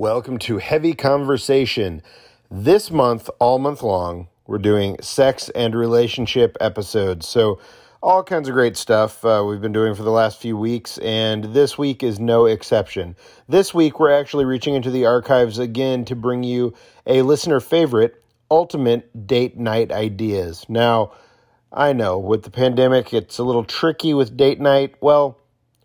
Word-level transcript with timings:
Welcome 0.00 0.38
to 0.38 0.56
Heavy 0.56 0.94
Conversation. 0.94 2.00
This 2.50 2.90
month, 2.90 3.28
all 3.38 3.58
month 3.58 3.82
long, 3.82 4.28
we're 4.46 4.56
doing 4.56 4.96
sex 5.02 5.50
and 5.50 5.74
relationship 5.74 6.56
episodes. 6.58 7.28
So, 7.28 7.60
all 8.02 8.22
kinds 8.22 8.48
of 8.48 8.54
great 8.54 8.78
stuff 8.78 9.22
uh, 9.26 9.44
we've 9.46 9.60
been 9.60 9.74
doing 9.74 9.94
for 9.94 10.02
the 10.02 10.10
last 10.10 10.40
few 10.40 10.56
weeks, 10.56 10.96
and 10.96 11.52
this 11.52 11.76
week 11.76 12.02
is 12.02 12.18
no 12.18 12.46
exception. 12.46 13.14
This 13.46 13.74
week, 13.74 14.00
we're 14.00 14.10
actually 14.10 14.46
reaching 14.46 14.74
into 14.74 14.90
the 14.90 15.04
archives 15.04 15.58
again 15.58 16.06
to 16.06 16.16
bring 16.16 16.44
you 16.44 16.72
a 17.06 17.20
listener 17.20 17.60
favorite 17.60 18.24
ultimate 18.50 19.26
date 19.26 19.58
night 19.58 19.92
ideas. 19.92 20.64
Now, 20.66 21.12
I 21.70 21.92
know 21.92 22.18
with 22.18 22.44
the 22.44 22.50
pandemic, 22.50 23.12
it's 23.12 23.36
a 23.36 23.44
little 23.44 23.64
tricky 23.64 24.14
with 24.14 24.34
date 24.34 24.60
night. 24.60 24.94
Well, 25.02 25.38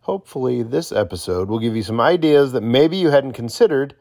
hopefully, 0.03 0.63
this 0.63 0.93
episode 0.93 1.49
will 1.49 1.59
give 1.59 1.75
you 1.75 1.83
some 1.83 1.99
ideas 1.99 2.53
that 2.53 2.63
maybe 2.63 2.95
you 2.95 3.09
hadn't 3.09 3.33
considered 3.33 3.93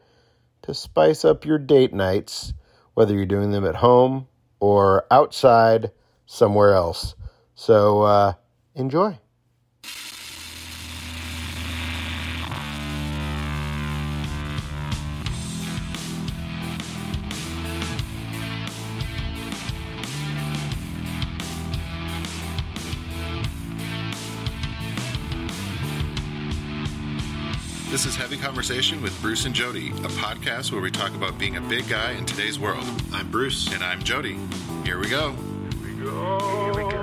to 0.65 0.73
spice 0.73 1.23
up 1.23 1.45
your 1.45 1.57
date 1.57 1.93
nights, 1.93 2.53
whether 2.93 3.13
you're 3.13 3.25
doing 3.25 3.51
them 3.51 3.65
at 3.65 3.75
home 3.75 4.27
or 4.59 5.05
outside 5.11 5.91
somewhere 6.25 6.73
else. 6.73 7.15
So, 7.55 8.01
uh, 8.01 8.33
enjoy. 8.73 9.19
This 27.95 28.05
is 28.05 28.15
Heavy 28.17 28.35
Conversation 28.35 29.01
with 29.01 29.17
Bruce 29.21 29.45
and 29.45 29.55
Jody, 29.55 29.87
a 29.87 30.09
podcast 30.19 30.73
where 30.73 30.81
we 30.81 30.91
talk 30.91 31.15
about 31.15 31.39
being 31.39 31.55
a 31.55 31.61
big 31.61 31.87
guy 31.87 32.11
in 32.11 32.25
today's 32.25 32.59
world. 32.59 32.83
I'm 33.13 33.31
Bruce. 33.31 33.73
And 33.73 33.81
I'm 33.81 34.03
Jody. 34.03 34.37
Here 34.83 34.99
we 34.99 35.07
go. 35.07 35.27
All 35.27 36.73
right, 36.75 36.75
here 36.75 36.83
we 36.83 36.91
go. 36.91 36.97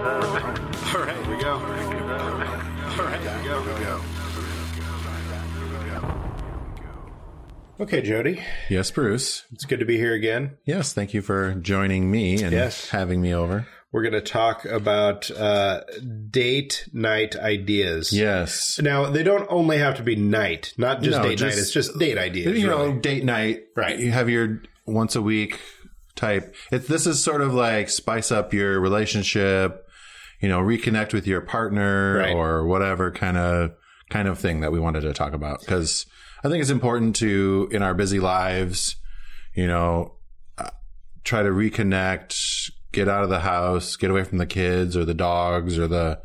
All 0.84 1.00
right, 1.00 1.16
here 1.16 1.34
we 1.34 1.42
go. 1.42 1.58
Here 1.58 1.78
we 3.08 3.24
go. 3.24 3.40
Here 3.40 3.62
we 5.82 5.90
go. 5.90 6.14
Okay, 7.80 8.02
Jody, 8.02 8.42
Yes, 8.68 8.90
Bruce. 8.90 9.46
it's 9.50 9.64
good 9.64 9.80
to 9.80 9.86
be 9.86 9.96
here 9.96 10.12
again. 10.12 10.58
Yes, 10.66 10.92
thank 10.92 11.14
you 11.14 11.22
for 11.22 11.54
joining 11.54 12.10
me 12.10 12.42
and 12.42 12.52
Yes. 12.52 12.90
having 12.90 13.22
me 13.22 13.32
over. 13.34 13.66
We're 13.92 14.02
going 14.02 14.14
to 14.14 14.22
talk 14.22 14.64
about 14.64 15.30
uh, 15.30 15.82
date 16.30 16.88
night 16.94 17.36
ideas. 17.36 18.10
Yes. 18.12 18.80
Now, 18.80 19.10
they 19.10 19.22
don't 19.22 19.46
only 19.50 19.76
have 19.78 19.96
to 19.98 20.02
be 20.02 20.16
night, 20.16 20.72
not 20.78 21.02
just 21.02 21.18
No, 21.18 21.28
date 21.28 21.40
night. 21.40 21.58
It's 21.58 21.70
just 21.72 21.98
date 21.98 22.16
ideas. 22.16 22.58
You 22.58 22.66
know, 22.68 22.86
really. 22.86 23.00
date 23.00 23.24
night. 23.24 23.64
Right. 23.76 23.98
You 23.98 24.10
have 24.10 24.30
your 24.30 24.62
once 24.86 25.14
a 25.14 25.20
week 25.22 25.60
type. 26.16 26.54
It, 26.70 26.88
this 26.88 27.06
is 27.06 27.22
sort 27.22 27.42
of 27.42 27.52
like 27.52 27.90
spice 27.90 28.32
up 28.32 28.54
your 28.54 28.80
relationship, 28.80 29.86
you 30.40 30.48
know, 30.48 30.60
reconnect 30.60 31.12
with 31.12 31.26
your 31.26 31.42
partner 31.42 32.16
Right. 32.18 32.34
or 32.34 32.66
whatever 32.66 33.10
kind 33.10 33.36
of 33.36 33.72
kind 34.10 34.26
of 34.28 34.38
thing 34.38 34.60
that 34.60 34.72
we 34.72 34.80
wanted 34.80 35.02
to 35.02 35.12
talk 35.12 35.32
about 35.32 35.60
because 35.60 36.06
I 36.44 36.48
think 36.48 36.60
it's 36.60 36.70
important 36.70 37.16
to 37.16 37.68
in 37.72 37.82
our 37.82 37.94
busy 37.94 38.20
lives, 38.20 38.96
you 39.54 39.66
know, 39.66 40.16
uh, 40.58 40.70
try 41.24 41.42
to 41.42 41.48
reconnect, 41.50 42.34
get 42.92 43.08
out 43.08 43.24
of 43.24 43.30
the 43.30 43.40
house, 43.40 43.96
get 43.96 44.10
away 44.10 44.24
from 44.24 44.38
the 44.38 44.46
kids 44.46 44.96
or 44.96 45.04
the 45.04 45.14
dogs 45.14 45.78
or 45.78 45.88
the 45.88 46.20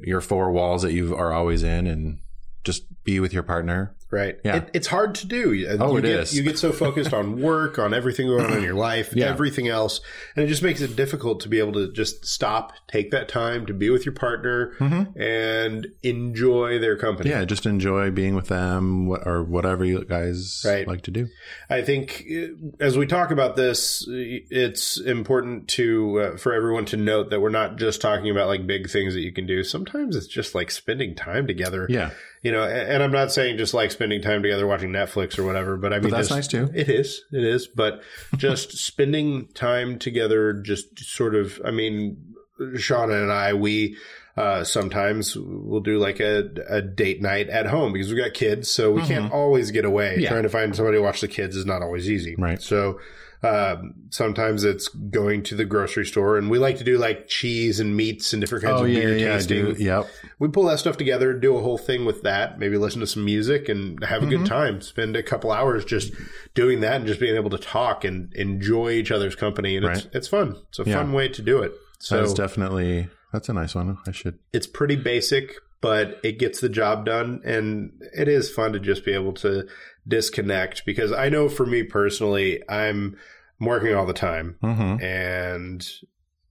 your 0.00 0.20
four 0.20 0.50
walls 0.50 0.82
that 0.82 0.92
you 0.92 1.14
are 1.16 1.32
always 1.32 1.62
in 1.62 1.86
and 1.86 2.18
just 2.64 2.84
be 3.04 3.20
with 3.20 3.32
your 3.32 3.42
partner. 3.42 3.94
Right. 4.14 4.36
Yeah. 4.44 4.56
It, 4.58 4.70
it's 4.72 4.86
hard 4.86 5.14
to 5.16 5.26
do. 5.26 5.52
You- 5.52 5.68
Oh, 5.80 5.92
you 5.92 5.98
it 5.98 6.02
get, 6.02 6.20
is. 6.20 6.36
You 6.36 6.42
get 6.44 6.58
so 6.58 6.70
focused 6.72 7.12
on 7.12 7.40
work, 7.50 7.78
on 7.78 7.92
everything 7.92 8.28
going 8.28 8.46
on 8.46 8.58
in 8.58 8.62
your 8.62 8.74
life, 8.74 9.12
Yeah. 9.14 9.26
everything 9.26 9.66
else, 9.68 10.00
and 10.36 10.44
it 10.44 10.48
just 10.48 10.62
makes 10.62 10.80
it 10.80 10.94
difficult 10.94 11.40
to 11.40 11.48
be 11.48 11.58
able 11.58 11.72
to 11.72 11.90
just 11.92 12.24
stop, 12.24 12.72
take 12.86 13.10
that 13.10 13.28
time 13.28 13.66
to 13.66 13.74
be 13.74 13.90
with 13.90 14.06
your 14.06 14.14
partner, 14.14 14.72
and 15.16 15.86
enjoy 16.02 16.78
their 16.78 16.96
company. 16.96 17.30
Mm-hmm. 17.30 17.40
Yeah, 17.40 17.44
just 17.44 17.66
enjoy 17.66 18.10
being 18.10 18.34
with 18.34 18.48
them 18.48 19.08
or 19.08 19.42
whatever 19.42 19.84
you 19.84 20.04
guys 20.04 20.62
Right. 20.64 20.86
like 20.86 21.02
to 21.02 21.10
do. 21.10 21.28
I 21.68 21.82
think 21.82 22.24
uh, 22.30 22.46
as 22.80 22.96
we 22.96 23.06
talk 23.06 23.30
about 23.30 23.56
this, 23.56 24.04
it's 24.08 24.98
important 25.00 25.68
to 25.70 26.20
uh, 26.20 26.36
for 26.36 26.52
everyone 26.52 26.84
to 26.86 26.96
note 26.96 27.30
that 27.30 27.40
we're 27.40 27.48
not 27.50 27.76
just 27.76 28.00
talking 28.00 28.30
about 28.30 28.48
like 28.48 28.66
big 28.66 28.88
things 28.88 29.14
that 29.14 29.20
you 29.22 29.32
can 29.32 29.46
do. 29.46 29.64
Sometimes 29.64 30.14
it's 30.16 30.26
just 30.28 30.54
like 30.54 30.70
spending 30.70 31.14
time 31.14 31.46
together. 31.46 31.86
Yeah. 31.88 32.10
You 32.44 32.52
know, 32.52 32.62
and 32.62 33.02
I'm 33.02 33.10
not 33.10 33.32
saying 33.32 33.56
just 33.56 33.72
like 33.72 33.90
spending 33.90 34.20
time 34.20 34.42
together 34.42 34.66
watching 34.66 34.90
Netflix 34.90 35.38
or 35.38 35.44
whatever, 35.44 35.78
but 35.78 35.94
I 35.94 35.98
mean 35.98 36.10
that's 36.10 36.28
just- 36.28 36.30
nice 36.30 36.46
too. 36.46 36.70
It 36.74 36.90
is, 36.90 37.22
it 37.32 37.42
is, 37.42 37.66
but 37.66 38.02
just 38.36 38.76
spending 38.76 39.48
time 39.54 39.98
together, 39.98 40.52
just 40.52 40.98
sort 40.98 41.34
of. 41.34 41.58
I 41.64 41.70
mean, 41.70 42.34
Shauna 42.60 43.22
and 43.22 43.32
I, 43.32 43.54
we 43.54 43.96
uh, 44.36 44.62
sometimes 44.62 45.36
we'll 45.36 45.80
do 45.80 45.98
like 45.98 46.20
a, 46.20 46.50
a 46.68 46.82
date 46.82 47.22
night 47.22 47.48
at 47.48 47.66
home 47.66 47.92
because 47.94 48.12
we've 48.12 48.22
got 48.22 48.34
kids, 48.34 48.70
so 48.70 48.92
we 48.92 49.02
can't 49.02 49.32
always 49.32 49.70
get 49.70 49.84
away. 49.84 50.12
Mm-hmm. 50.12 50.20
Yeah. 50.20 50.28
Trying 50.30 50.42
to 50.42 50.48
find 50.50 50.76
somebody 50.76 50.98
to 50.98 51.02
watch 51.02 51.20
the 51.22 51.28
kids 51.28 51.56
is 51.56 51.64
not 51.64 51.82
always 51.82 52.10
easy. 52.10 52.34
Right. 52.36 52.60
So 52.60 53.00
um, 53.44 53.94
sometimes 54.10 54.64
it's 54.64 54.88
going 54.88 55.42
to 55.44 55.54
the 55.54 55.64
grocery 55.64 56.06
store, 56.06 56.38
and 56.38 56.48
we 56.50 56.58
like 56.58 56.78
to 56.78 56.84
do 56.84 56.96
like 56.98 57.28
cheese 57.28 57.80
and 57.80 57.96
meats 57.96 58.32
and 58.32 58.40
different 58.40 58.64
kinds 58.64 58.80
Oh 58.80 58.84
of 58.84 58.90
yeah, 58.90 59.00
beer 59.00 59.16
yeah, 59.18 59.36
tasting. 59.36 59.76
Yep. 59.76 60.06
We 60.38 60.48
pull 60.48 60.64
that 60.64 60.78
stuff 60.78 60.96
together, 60.96 61.32
do 61.34 61.56
a 61.56 61.60
whole 61.62 61.78
thing 61.78 62.04
with 62.04 62.22
that, 62.22 62.58
maybe 62.58 62.78
listen 62.78 63.00
to 63.00 63.06
some 63.06 63.24
music 63.24 63.68
and 63.68 64.02
have 64.04 64.22
a 64.22 64.26
Mm-hmm. 64.26 64.38
good 64.38 64.46
time. 64.46 64.80
Spend 64.80 65.16
a 65.16 65.22
couple 65.22 65.52
hours 65.52 65.84
just 65.84 66.12
doing 66.54 66.80
that 66.80 66.96
and 66.96 67.06
just 67.06 67.20
being 67.20 67.36
able 67.36 67.50
to 67.50 67.58
talk 67.58 68.04
and 68.04 68.32
enjoy 68.34 68.92
each 68.92 69.10
other's 69.10 69.34
company. 69.34 69.76
And 69.76 69.84
it's, 69.86 70.06
it's 70.12 70.28
fun. 70.28 70.56
It's 70.70 70.78
a 70.78 70.84
Yeah. 70.86 70.96
fun 70.96 71.12
way 71.12 71.28
to 71.28 71.42
do 71.42 71.58
it. 71.62 71.72
So 71.98 72.18
that's 72.20 72.34
definitely 72.34 73.08
that's 73.32 73.48
a 73.48 73.52
nice 73.52 73.74
one. 73.74 73.98
I 74.06 74.12
should. 74.12 74.38
it's 74.52 74.66
pretty 74.66 74.96
basic, 74.96 75.54
but 75.80 76.18
it 76.22 76.38
gets 76.38 76.60
the 76.60 76.68
job 76.68 77.04
done. 77.06 77.40
And 77.44 77.92
it 78.16 78.28
is 78.28 78.50
fun 78.50 78.72
to 78.72 78.80
just 78.80 79.04
be 79.04 79.12
able 79.12 79.32
to 79.34 79.66
disconnect 80.06 80.84
because 80.86 81.12
I 81.12 81.28
know 81.28 81.48
for 81.48 81.66
me 81.66 81.82
personally, 81.82 82.62
I'm 82.68 83.16
working 83.64 83.94
all 83.94 84.06
the 84.06 84.12
time 84.12 84.56
Mm-hmm. 84.62 85.02
and 85.04 85.86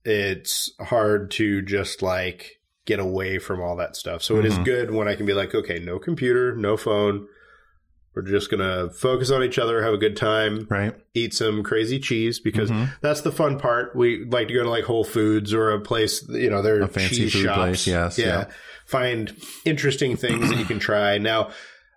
it's 0.05 0.71
hard 0.79 1.31
to 1.31 1.61
just 1.61 2.01
like 2.01 2.59
get 2.85 2.99
away 2.99 3.39
from 3.39 3.61
all 3.61 3.77
that 3.77 3.95
stuff. 3.95 4.21
So 4.21 4.37
it 4.37 4.45
is 4.45 4.55
Mhm. 4.59 4.65
good 4.65 4.91
when 4.91 5.07
I 5.07 5.15
can 5.15 5.25
be 5.25 5.33
like, 5.33 5.55
okay, 5.55 5.79
no 5.79 5.99
computer, 5.99 6.53
no 6.55 6.75
phone. 6.75 7.27
We're 8.13 8.21
just 8.23 8.49
to 8.59 8.89
focus 8.93 9.31
on 9.31 9.41
each 9.43 9.57
other, 9.57 9.81
have 9.81 9.93
a 9.93 9.97
good 9.97 10.15
time, 10.17 10.67
Right. 10.69 10.93
eat 11.15 11.33
some 11.33 11.63
crazy 11.63 11.97
cheese 11.99 12.39
because 12.39 12.69
Mhm. 12.69 12.89
that's 13.01 13.21
the 13.21 13.31
fun 13.31 13.57
part. 13.57 13.95
We 13.95 14.25
like 14.25 14.49
to 14.49 14.53
go 14.53 14.63
to 14.63 14.69
like 14.69 14.83
Whole 14.83 15.05
Foods 15.05 15.53
or 15.53 15.71
a 15.71 15.79
place, 15.79 16.23
you 16.29 16.49
know, 16.49 16.61
they're 16.61 16.81
A 16.81 16.87
fancy 16.87 17.15
cheese 17.15 17.33
food 17.33 17.43
shops. 17.45 17.57
place, 17.57 17.87
yes, 17.87 18.19
Yeah. 18.19 18.25
yeah. 18.25 18.45
Find 18.85 19.33
interesting 19.65 20.15
things 20.17 20.49
that 20.49 20.59
you 20.59 20.65
can 20.65 20.77
try. 20.79 21.17
Now, 21.17 21.49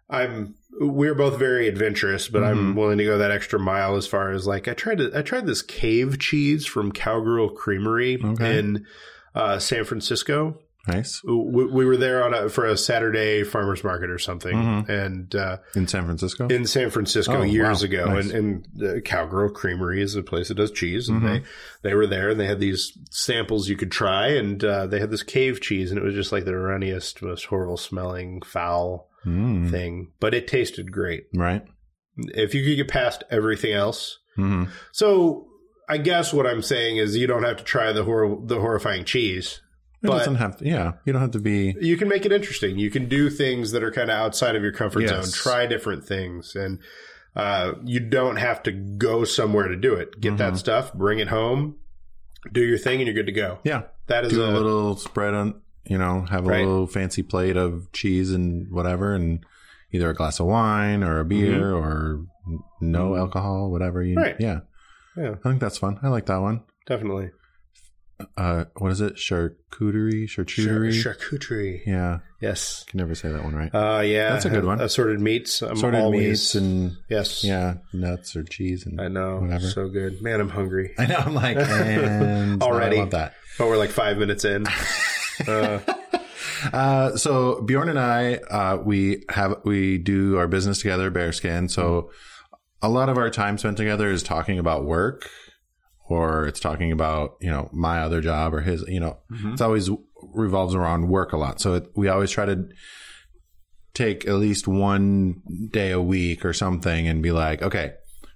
I'm 0.09 0.55
we're 0.81 1.15
both 1.15 1.39
very 1.39 1.69
adventurous, 1.69 2.29
but 2.29 2.43
I'm 2.45 2.57
Mm-hmm. 2.57 2.79
willing 2.79 2.99
to 2.99 3.05
go 3.05 3.19
that 3.19 3.31
extra 3.31 3.59
mile 3.59 3.97
as 3.97 4.07
far 4.07 4.33
as 4.33 4.47
like 4.47 4.69
I 4.69 4.75
tried 4.75 4.99
to 4.99 5.11
I 5.17 5.23
tried 5.23 5.47
this 5.47 5.63
cave 5.63 6.19
cheese 6.19 6.67
from 6.67 6.93
Cowgirl 6.93 7.51
Creamery 7.51 8.19
Okay. 8.23 8.59
in 8.59 8.87
uh, 9.35 9.59
San 9.59 9.85
Francisco. 9.85 10.59
Nice 10.89 11.21
We, 11.25 11.65
we 11.67 11.85
were 11.85 11.97
there 11.97 12.23
on 12.23 12.33
a, 12.33 12.49
for 12.49 12.65
a 12.65 12.77
Saturday 12.77 13.43
farmers 13.43 13.83
market 13.83 14.09
or 14.09 14.19
something, 14.21 14.55
Mhm. 14.57 14.89
and 14.89 15.35
uh, 15.35 15.57
in 15.75 15.89
San 15.89 16.05
Francisco. 16.05 16.47
in 16.47 16.65
San 16.65 16.91
Francisco 16.91 17.39
Oh, 17.39 17.43
years 17.43 17.81
wow. 17.83 17.87
ago, 17.87 18.05
Nice. 18.05 18.31
and, 18.31 18.33
and 18.33 18.69
the 18.73 19.01
Cowgirl 19.01 19.51
Creamery 19.51 20.01
is 20.01 20.15
a 20.15 20.23
place 20.23 20.47
that 20.47 20.55
does 20.55 20.71
cheese, 20.71 21.09
and 21.09 21.23
Mhm. 21.23 21.43
they 21.83 21.89
they 21.89 21.95
were 21.97 22.07
there, 22.07 22.29
and 22.31 22.39
they 22.39 22.47
had 22.47 22.61
these 22.61 22.97
samples 23.11 23.69
you 23.69 23.77
could 23.77 23.91
try, 23.91 24.29
and 24.29 24.63
uh, 24.63 24.87
they 24.87 25.01
had 25.01 25.11
this 25.11 25.25
cave 25.25 25.61
cheese, 25.61 25.91
and 25.91 25.99
it 25.99 26.05
was 26.05 26.15
just 26.15 26.31
like 26.31 26.45
the 26.45 26.53
runniest, 26.53 27.21
most 27.21 27.47
horrible 27.47 27.77
smelling, 27.77 28.41
foul 28.43 29.11
Mm. 29.27 29.71
thing, 29.71 30.13
but 30.21 30.35
it 30.35 30.47
tasted 30.47 30.93
great. 30.93 31.25
Right. 31.35 31.65
If 32.17 32.55
you 32.55 32.65
could 32.65 32.77
get 32.77 32.89
past 32.89 33.25
everything 33.31 33.73
else, 33.73 34.19
hmm 34.37 34.65
so 34.93 35.49
I 35.89 35.99
guess 35.99 36.33
what 36.33 36.47
I'm 36.47 36.63
saying 36.63 36.97
is 36.99 37.17
you 37.17 37.27
don't 37.27 37.43
have 37.45 37.57
to 37.59 37.65
try 37.65 37.93
the 37.93 38.05
hor- 38.05 38.41
the 38.45 38.59
horrifying 38.61 39.05
cheese. 39.05 39.61
It 40.03 40.09
But- 40.09 40.19
doesn't 40.19 40.37
have 40.37 40.57
to. 40.59 40.67
Yeah. 40.67 40.93
You 41.05 41.13
don't 41.13 41.23
have 41.23 41.31
to 41.33 41.39
be. 41.41 41.75
You 41.81 41.97
can 41.97 42.09
make 42.09 42.25
it 42.27 42.33
interesting. 42.33 42.79
You 42.79 42.91
can 42.91 43.09
do 43.09 43.31
things 43.31 43.73
that 43.73 43.83
are 43.83 43.91
kind 43.91 44.11
of 44.11 44.17
outside 44.17 44.55
of 44.57 44.63
your 44.63 44.73
comfort 44.73 45.03
Yes. 45.03 45.11
zone. 45.27 45.33
Try 45.33 45.67
different 45.67 46.05
things, 46.05 46.55
and 46.55 46.79
uh, 47.35 47.73
you 47.85 48.01
don't 48.01 48.37
have 48.37 48.63
to 48.65 48.73
go 48.73 49.25
somewhere 49.25 49.69
to 49.69 49.77
do 49.77 49.95
it. 49.95 50.21
Get 50.21 50.37
that 50.39 50.55
Mhm. 50.55 50.59
stuff, 50.59 50.93
bring 50.95 51.19
it 51.19 51.29
home, 51.29 51.77
do 52.53 52.61
your 52.65 52.79
thing, 52.79 53.01
and 53.01 53.07
you're 53.07 53.15
good 53.15 53.27
to 53.27 53.33
go. 53.33 53.59
Yeah. 53.65 53.83
That 54.07 54.25
is 54.25 54.33
Do 54.33 54.43
a, 54.43 54.51
a 54.51 54.55
little 54.55 54.97
spread 54.97 55.35
on. 55.35 55.61
You 55.87 55.99
know, 55.99 56.23
have 56.31 56.45
a 56.47 56.49
Right. 56.49 56.65
little 56.67 56.87
fancy 56.87 57.23
plate 57.23 57.57
of 57.57 57.91
cheese 57.93 58.33
and 58.33 58.67
whatever, 58.73 59.15
and 59.15 59.45
either 59.93 60.11
a 60.11 60.15
glass 60.15 60.41
of 60.41 60.47
wine 60.47 61.03
or 61.05 61.21
a 61.21 61.25
beer 61.25 61.73
or 61.73 62.25
no 62.81 63.11
Mhm. 63.11 63.19
alcohol, 63.19 63.71
whatever 63.71 64.03
you. 64.03 64.17
Right. 64.17 64.37
Yeah. 64.41 64.61
Yeah. 65.17 65.37
I 65.45 65.49
think 65.49 65.61
that's 65.61 65.79
fun. 65.79 65.99
I 66.03 66.09
like 66.09 66.27
that 66.27 66.39
one. 66.41 66.63
definitely. 66.87 67.31
uh, 68.39 68.65
what 68.79 68.91
is 68.93 69.03
it? 69.03 69.17
Charcuterie, 69.17 70.25
charcuterie. 70.27 71.03
Char- 71.03 71.13
charcuterie. 71.15 71.81
yeah, 71.87 72.21
Yes. 72.41 72.83
can 72.89 72.97
never 72.97 73.15
say 73.15 73.31
that 73.31 73.45
one 73.45 73.55
right. 73.55 73.71
Uh, 73.75 74.01
yeah, 74.01 74.31
That's 74.31 74.47
a 74.47 74.49
good 74.51 74.65
one. 74.65 74.81
Assorted 74.81 75.21
meats. 75.21 75.61
I'm 75.63 75.73
Assorted 75.73 76.01
always, 76.01 76.29
meats 76.29 76.55
and 76.55 76.93
yes, 77.11 77.45
yeah, 77.45 77.75
nuts 77.93 78.35
or 78.35 78.43
cheese 78.45 78.87
and 78.87 78.99
I 79.03 79.09
know. 79.09 79.41
whatever. 79.41 79.67
So 79.67 79.89
good, 79.91 80.23
man. 80.23 80.41
I'm 80.41 80.49
hungry. 80.49 80.95
I 80.99 81.05
know. 81.07 81.17
I'm 81.17 81.35
like, 81.35 81.57
Already. 82.63 82.97
I 82.97 83.01
want 83.01 83.11
that. 83.11 83.35
But 83.59 83.69
we're 83.69 83.77
like 83.77 83.91
five 83.91 84.17
minutes 84.17 84.47
in. 84.47 84.65
Uh, 85.47 85.79
Uh, 86.73 87.17
so 87.17 87.61
Bjorn 87.63 87.89
and 87.89 87.99
I, 87.99 88.35
uh, 88.35 88.79
we 88.85 89.25
have 89.31 89.57
we 89.65 89.99
do 89.99 90.37
our 90.37 90.49
business 90.49 90.79
together, 90.79 91.11
Bearskin. 91.11 91.71
So 91.71 92.11
a 92.83 92.89
lot 92.89 93.09
of 93.09 93.19
our 93.19 93.31
time 93.31 93.59
spent 93.59 93.77
together 93.77 94.11
is 94.11 94.23
talking 94.23 94.59
about 94.59 94.85
work, 94.85 95.29
or 96.09 96.47
it's 96.47 96.61
talking 96.61 96.93
about 96.93 97.37
you 97.41 97.51
know 97.51 97.69
my 97.73 98.01
other 98.01 98.21
job 98.21 98.55
or 98.55 98.61
his. 98.61 98.85
You 98.89 99.01
know, 99.01 99.19
it's 99.53 99.61
always 99.61 99.91
revolves 100.23 100.75
around 100.75 101.09
work 101.09 101.33
a 101.33 101.37
lot. 101.37 101.61
So 101.61 101.75
it, 101.75 101.89
we 101.95 102.09
always 102.09 102.31
try 102.31 102.47
to 102.47 102.69
take 103.95 104.27
at 104.27 104.35
least 104.35 104.69
one 104.69 105.43
day 105.73 105.91
a 105.91 106.01
week 106.01 106.45
or 106.45 106.53
something 106.53 107.09
and 107.09 107.23
be 107.23 107.33
like, 107.33 107.63
okay, 107.63 107.95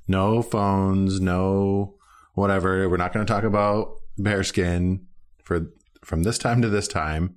no 0.08 0.42
phones, 0.42 1.20
no 1.20 1.94
whatever. 2.34 2.88
We're 2.88 2.96
not 2.96 3.12
going 3.12 3.26
to 3.26 3.32
talk 3.32 3.44
about 3.44 3.96
bearskin 4.18 5.06
for 5.44 5.70
from 6.10 6.24
this 6.24 6.36
time 6.36 6.60
to 6.60 6.68
this 6.68 6.86
time. 6.88 7.36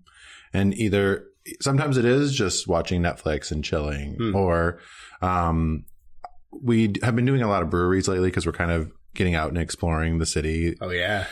And 0.52 0.74
either 0.74 1.24
sometimes 1.62 1.96
it 1.98 2.04
is 2.06 2.34
just 2.36 2.68
watching 2.68 3.02
Netflix 3.02 3.52
and 3.52 3.64
chilling, 3.64 4.16
Hmm. 4.20 4.36
or 4.36 4.80
um, 5.22 5.86
we 6.62 6.94
have 7.02 7.16
been 7.16 7.26
doing 7.26 7.42
a 7.42 7.48
lot 7.48 7.64
of 7.64 7.70
breweries 7.70 8.08
lately 8.08 8.28
because 8.30 8.46
we're 8.46 8.52
kind 8.52 8.72
of 8.72 8.92
getting 9.16 9.36
out 9.36 9.50
and 9.50 9.58
exploring 9.58 10.18
the 10.20 10.26
city 10.26 10.76
oh 10.82 10.90
yeah, 10.90 11.26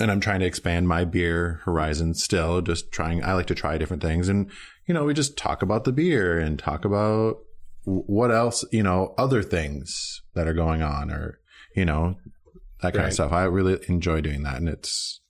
and 0.00 0.10
I'm 0.10 0.20
trying 0.20 0.40
to 0.40 0.46
expand 0.46 0.88
my 0.88 1.04
beer 1.04 1.60
horizon 1.64 2.14
still, 2.14 2.60
just 2.62 2.92
trying, 2.92 3.22
I 3.24 3.32
like 3.34 3.46
to 3.46 3.54
try 3.54 3.78
different 3.78 4.02
things. 4.02 4.28
And, 4.28 4.50
you 4.86 4.92
know, 4.94 5.04
we 5.04 5.14
just 5.14 5.36
talk 5.38 5.62
about 5.62 5.84
the 5.84 5.92
beer 5.92 6.38
and 6.38 6.58
talk 6.58 6.84
about 6.84 7.36
what 7.84 8.30
else, 8.30 8.64
you 8.72 8.82
know, 8.82 9.14
other 9.16 9.42
things 9.42 10.20
that 10.34 10.46
are 10.46 10.52
going 10.54 10.82
on 10.82 11.10
or, 11.10 11.38
you 11.74 11.84
know, 11.86 12.16
that 12.82 12.92
kind 12.92 13.04
Right. 13.04 13.06
of 13.08 13.14
stuff. 13.14 13.32
I 13.32 13.44
really 13.44 13.78
enjoy 13.88 14.20
doing 14.20 14.42
that. 14.42 14.56
And 14.56 14.68
it's 14.68 15.20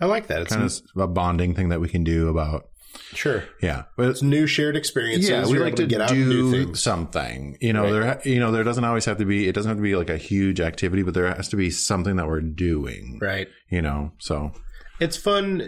I 0.00 0.06
like 0.06 0.28
that. 0.28 0.42
It's 0.42 0.54
kind 0.54 0.64
of 0.64 1.00
a 1.02 1.08
bonding 1.08 1.54
thing 1.54 1.70
that 1.70 1.80
we 1.80 1.88
can 1.88 2.04
do 2.04 2.28
about, 2.28 2.68
sure. 3.14 3.44
yeah. 3.60 3.84
But 3.96 4.08
It's 4.10 4.22
new 4.22 4.46
shared 4.46 4.76
experiences. 4.76 5.28
yeah, 5.30 5.46
we 5.46 5.58
like 5.58 5.76
to, 5.76 5.86
get 5.86 6.00
out 6.00 6.10
and 6.12 6.30
do 6.30 6.66
do 6.66 6.74
something. 6.74 7.58
You 7.60 7.72
know, 7.72 7.84
Right. 7.84 8.22
there, 8.22 8.32
you 8.32 8.38
know, 8.40 8.52
there 8.52 8.64
doesn't 8.64 8.84
always 8.84 9.04
have 9.06 9.18
to 9.18 9.24
be. 9.24 9.48
It 9.48 9.54
doesn't 9.54 9.68
have 9.68 9.78
to 9.78 9.82
be 9.82 9.96
like 9.96 10.10
a 10.10 10.16
huge 10.16 10.60
activity, 10.60 11.02
but 11.02 11.14
there 11.14 11.32
has 11.34 11.48
to 11.48 11.56
be 11.56 11.70
something 11.70 12.16
that 12.16 12.26
we're 12.28 12.40
doing. 12.40 13.18
Right. 13.20 13.48
You 13.70 13.82
know, 13.82 14.12
so 14.18 14.52
It's 15.00 15.16
fun 15.16 15.62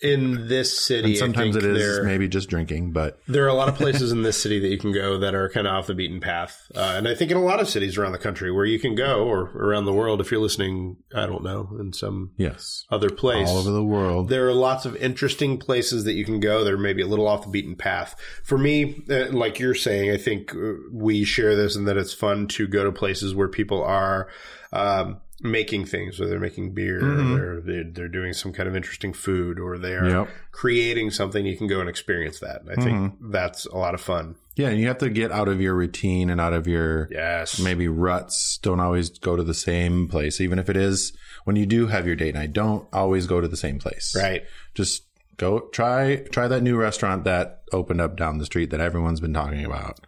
in 0.00 0.46
this 0.46 0.78
city. 0.78 1.10
and 1.10 1.18
sometimes 1.18 1.56
it 1.56 1.64
is 1.64 1.78
there, 1.78 2.04
maybe 2.04 2.28
just 2.28 2.48
drinking, 2.48 2.92
but 2.92 3.20
there 3.26 3.44
are 3.44 3.48
a 3.48 3.54
lot 3.54 3.68
of 3.68 3.74
places 3.76 4.12
in 4.12 4.22
this 4.22 4.40
city 4.40 4.60
that 4.60 4.68
you 4.68 4.78
can 4.78 4.92
go 4.92 5.18
that 5.18 5.34
are 5.34 5.48
kind 5.48 5.66
of 5.66 5.72
off 5.72 5.86
the 5.86 5.94
beaten 5.94 6.20
path, 6.20 6.70
uh, 6.76 6.94
and 6.96 7.08
I 7.08 7.14
think 7.14 7.30
in 7.30 7.36
a 7.36 7.42
lot 7.42 7.60
of 7.60 7.68
cities 7.68 7.98
around 7.98 8.12
the 8.12 8.18
country 8.18 8.52
where 8.52 8.64
you 8.64 8.78
can 8.78 8.94
go, 8.94 9.24
or 9.24 9.50
around 9.56 9.86
the 9.86 9.92
world, 9.92 10.20
if 10.20 10.30
you're 10.30 10.40
listening, 10.40 10.96
I 11.14 11.26
don't 11.26 11.42
know, 11.42 11.76
in 11.80 11.92
some 11.92 12.32
yes, 12.36 12.84
other 12.90 13.10
place, 13.10 13.48
all 13.48 13.58
over 13.58 13.70
the 13.70 13.84
world. 13.84 14.28
there 14.28 14.46
are 14.48 14.54
lots 14.54 14.86
of 14.86 14.94
interesting 14.96 15.58
places 15.58 16.04
that 16.04 16.14
you 16.14 16.24
can 16.24 16.40
go 16.40 16.64
that 16.64 16.72
are 16.72 16.78
maybe 16.78 17.02
a 17.02 17.06
little 17.06 17.26
off 17.26 17.42
the 17.42 17.50
beaten 17.50 17.74
path. 17.74 18.14
For 18.44 18.58
me, 18.58 19.02
uh, 19.10 19.32
like 19.32 19.58
you're 19.58 19.74
saying, 19.74 20.10
I 20.10 20.16
think 20.16 20.54
uh, 20.54 20.74
we 20.92 21.24
share 21.24 21.56
this 21.56 21.74
and 21.74 21.88
that 21.88 21.96
it's 21.96 22.14
fun 22.14 22.46
to 22.48 22.68
go 22.68 22.84
to 22.84 22.92
places 22.92 23.34
where 23.34 23.48
people 23.48 23.82
are 23.82 24.28
um, 24.72 25.20
making 25.40 25.84
things, 25.84 26.18
whether 26.18 26.30
they're 26.30 26.40
making 26.40 26.74
beer, 26.74 27.00
Mhm. 27.00 27.38
or 27.38 27.60
they're, 27.60 27.84
they're 27.84 28.08
doing 28.08 28.32
some 28.32 28.52
kind 28.52 28.68
of 28.68 28.74
interesting 28.74 29.12
food, 29.12 29.58
or 29.60 29.78
they 29.78 29.94
are 29.94 30.08
Yep. 30.08 30.28
creating 30.50 31.10
something. 31.12 31.46
You 31.46 31.56
can 31.56 31.68
go 31.68 31.78
and 31.80 31.88
experience 31.88 32.40
that. 32.40 32.62
I 32.68 32.74
think 32.82 33.14
that's 33.30 33.64
a 33.66 33.76
lot 33.76 33.94
of 33.94 34.00
fun. 34.00 34.34
Yeah, 34.56 34.70
and 34.70 34.80
you 34.80 34.88
have 34.88 34.98
to 34.98 35.08
get 35.10 35.30
out 35.30 35.46
of 35.46 35.60
your 35.60 35.74
routine 35.74 36.30
and 36.30 36.40
out 36.40 36.52
of 36.52 36.66
your 36.66 37.08
Yes, 37.12 37.60
maybe 37.60 37.86
ruts. 37.86 38.58
Don't 38.60 38.80
always 38.80 39.10
go 39.10 39.36
to 39.36 39.44
the 39.44 39.54
same 39.54 40.08
place, 40.08 40.40
even 40.40 40.58
if 40.58 40.68
it 40.68 40.76
is 40.76 41.12
when 41.44 41.54
you 41.54 41.64
do 41.66 41.86
have 41.86 42.06
your 42.08 42.16
date 42.16 42.34
night. 42.34 42.52
Don't 42.52 42.88
always 42.92 43.26
go 43.28 43.40
to 43.40 43.46
the 43.46 43.56
same 43.56 43.78
place. 43.78 44.14
right. 44.16 44.42
Just 44.74 45.04
go 45.36 45.60
try 45.72 46.16
try 46.32 46.48
that 46.48 46.64
new 46.64 46.76
restaurant 46.76 47.22
that 47.22 47.62
opened 47.72 48.00
up 48.00 48.16
down 48.16 48.38
the 48.38 48.44
street 48.46 48.70
that 48.70 48.80
everyone's 48.80 49.20
been 49.20 49.32
talking 49.34 49.64
about. 49.64 50.00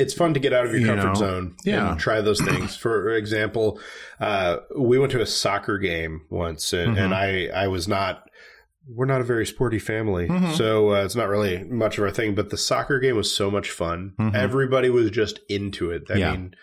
It's 0.00 0.14
fun 0.14 0.34
to 0.34 0.40
get 0.40 0.52
out 0.52 0.64
of 0.66 0.72
your 0.72 0.80
You 0.80 0.86
comfort 0.86 1.06
know, 1.08 1.14
zone 1.14 1.56
yeah. 1.64 1.90
and 1.92 2.00
try 2.00 2.20
those 2.20 2.40
things. 2.40 2.76
For 2.76 3.10
example, 3.10 3.78
uh, 4.20 4.56
we 4.76 4.98
went 4.98 5.12
to 5.12 5.20
a 5.20 5.26
soccer 5.26 5.78
game 5.78 6.22
once, 6.30 6.72
and, 6.72 6.96
Mm-hmm. 6.96 6.98
and 7.04 7.14
I 7.14 7.46
I 7.64 7.68
was 7.68 7.86
not. 7.86 8.28
We're 8.92 9.06
not 9.06 9.20
a 9.20 9.24
very 9.24 9.46
sporty 9.46 9.78
family, 9.78 10.26
Mhm. 10.26 10.56
so 10.56 10.92
uh, 10.94 11.04
it's 11.04 11.14
not 11.14 11.28
really 11.28 11.62
much 11.64 11.98
of 11.98 12.04
our 12.04 12.10
thing. 12.10 12.34
But 12.34 12.50
the 12.50 12.56
soccer 12.56 12.98
game 12.98 13.14
was 13.14 13.32
so 13.32 13.50
much 13.50 13.70
fun. 13.70 14.14
Mhm. 14.18 14.34
Everybody 14.34 14.90
was 14.90 15.10
just 15.10 15.38
into 15.48 15.90
it. 15.92 16.04
I 16.10 16.14
Yeah. 16.16 16.30
mean, 16.32 16.54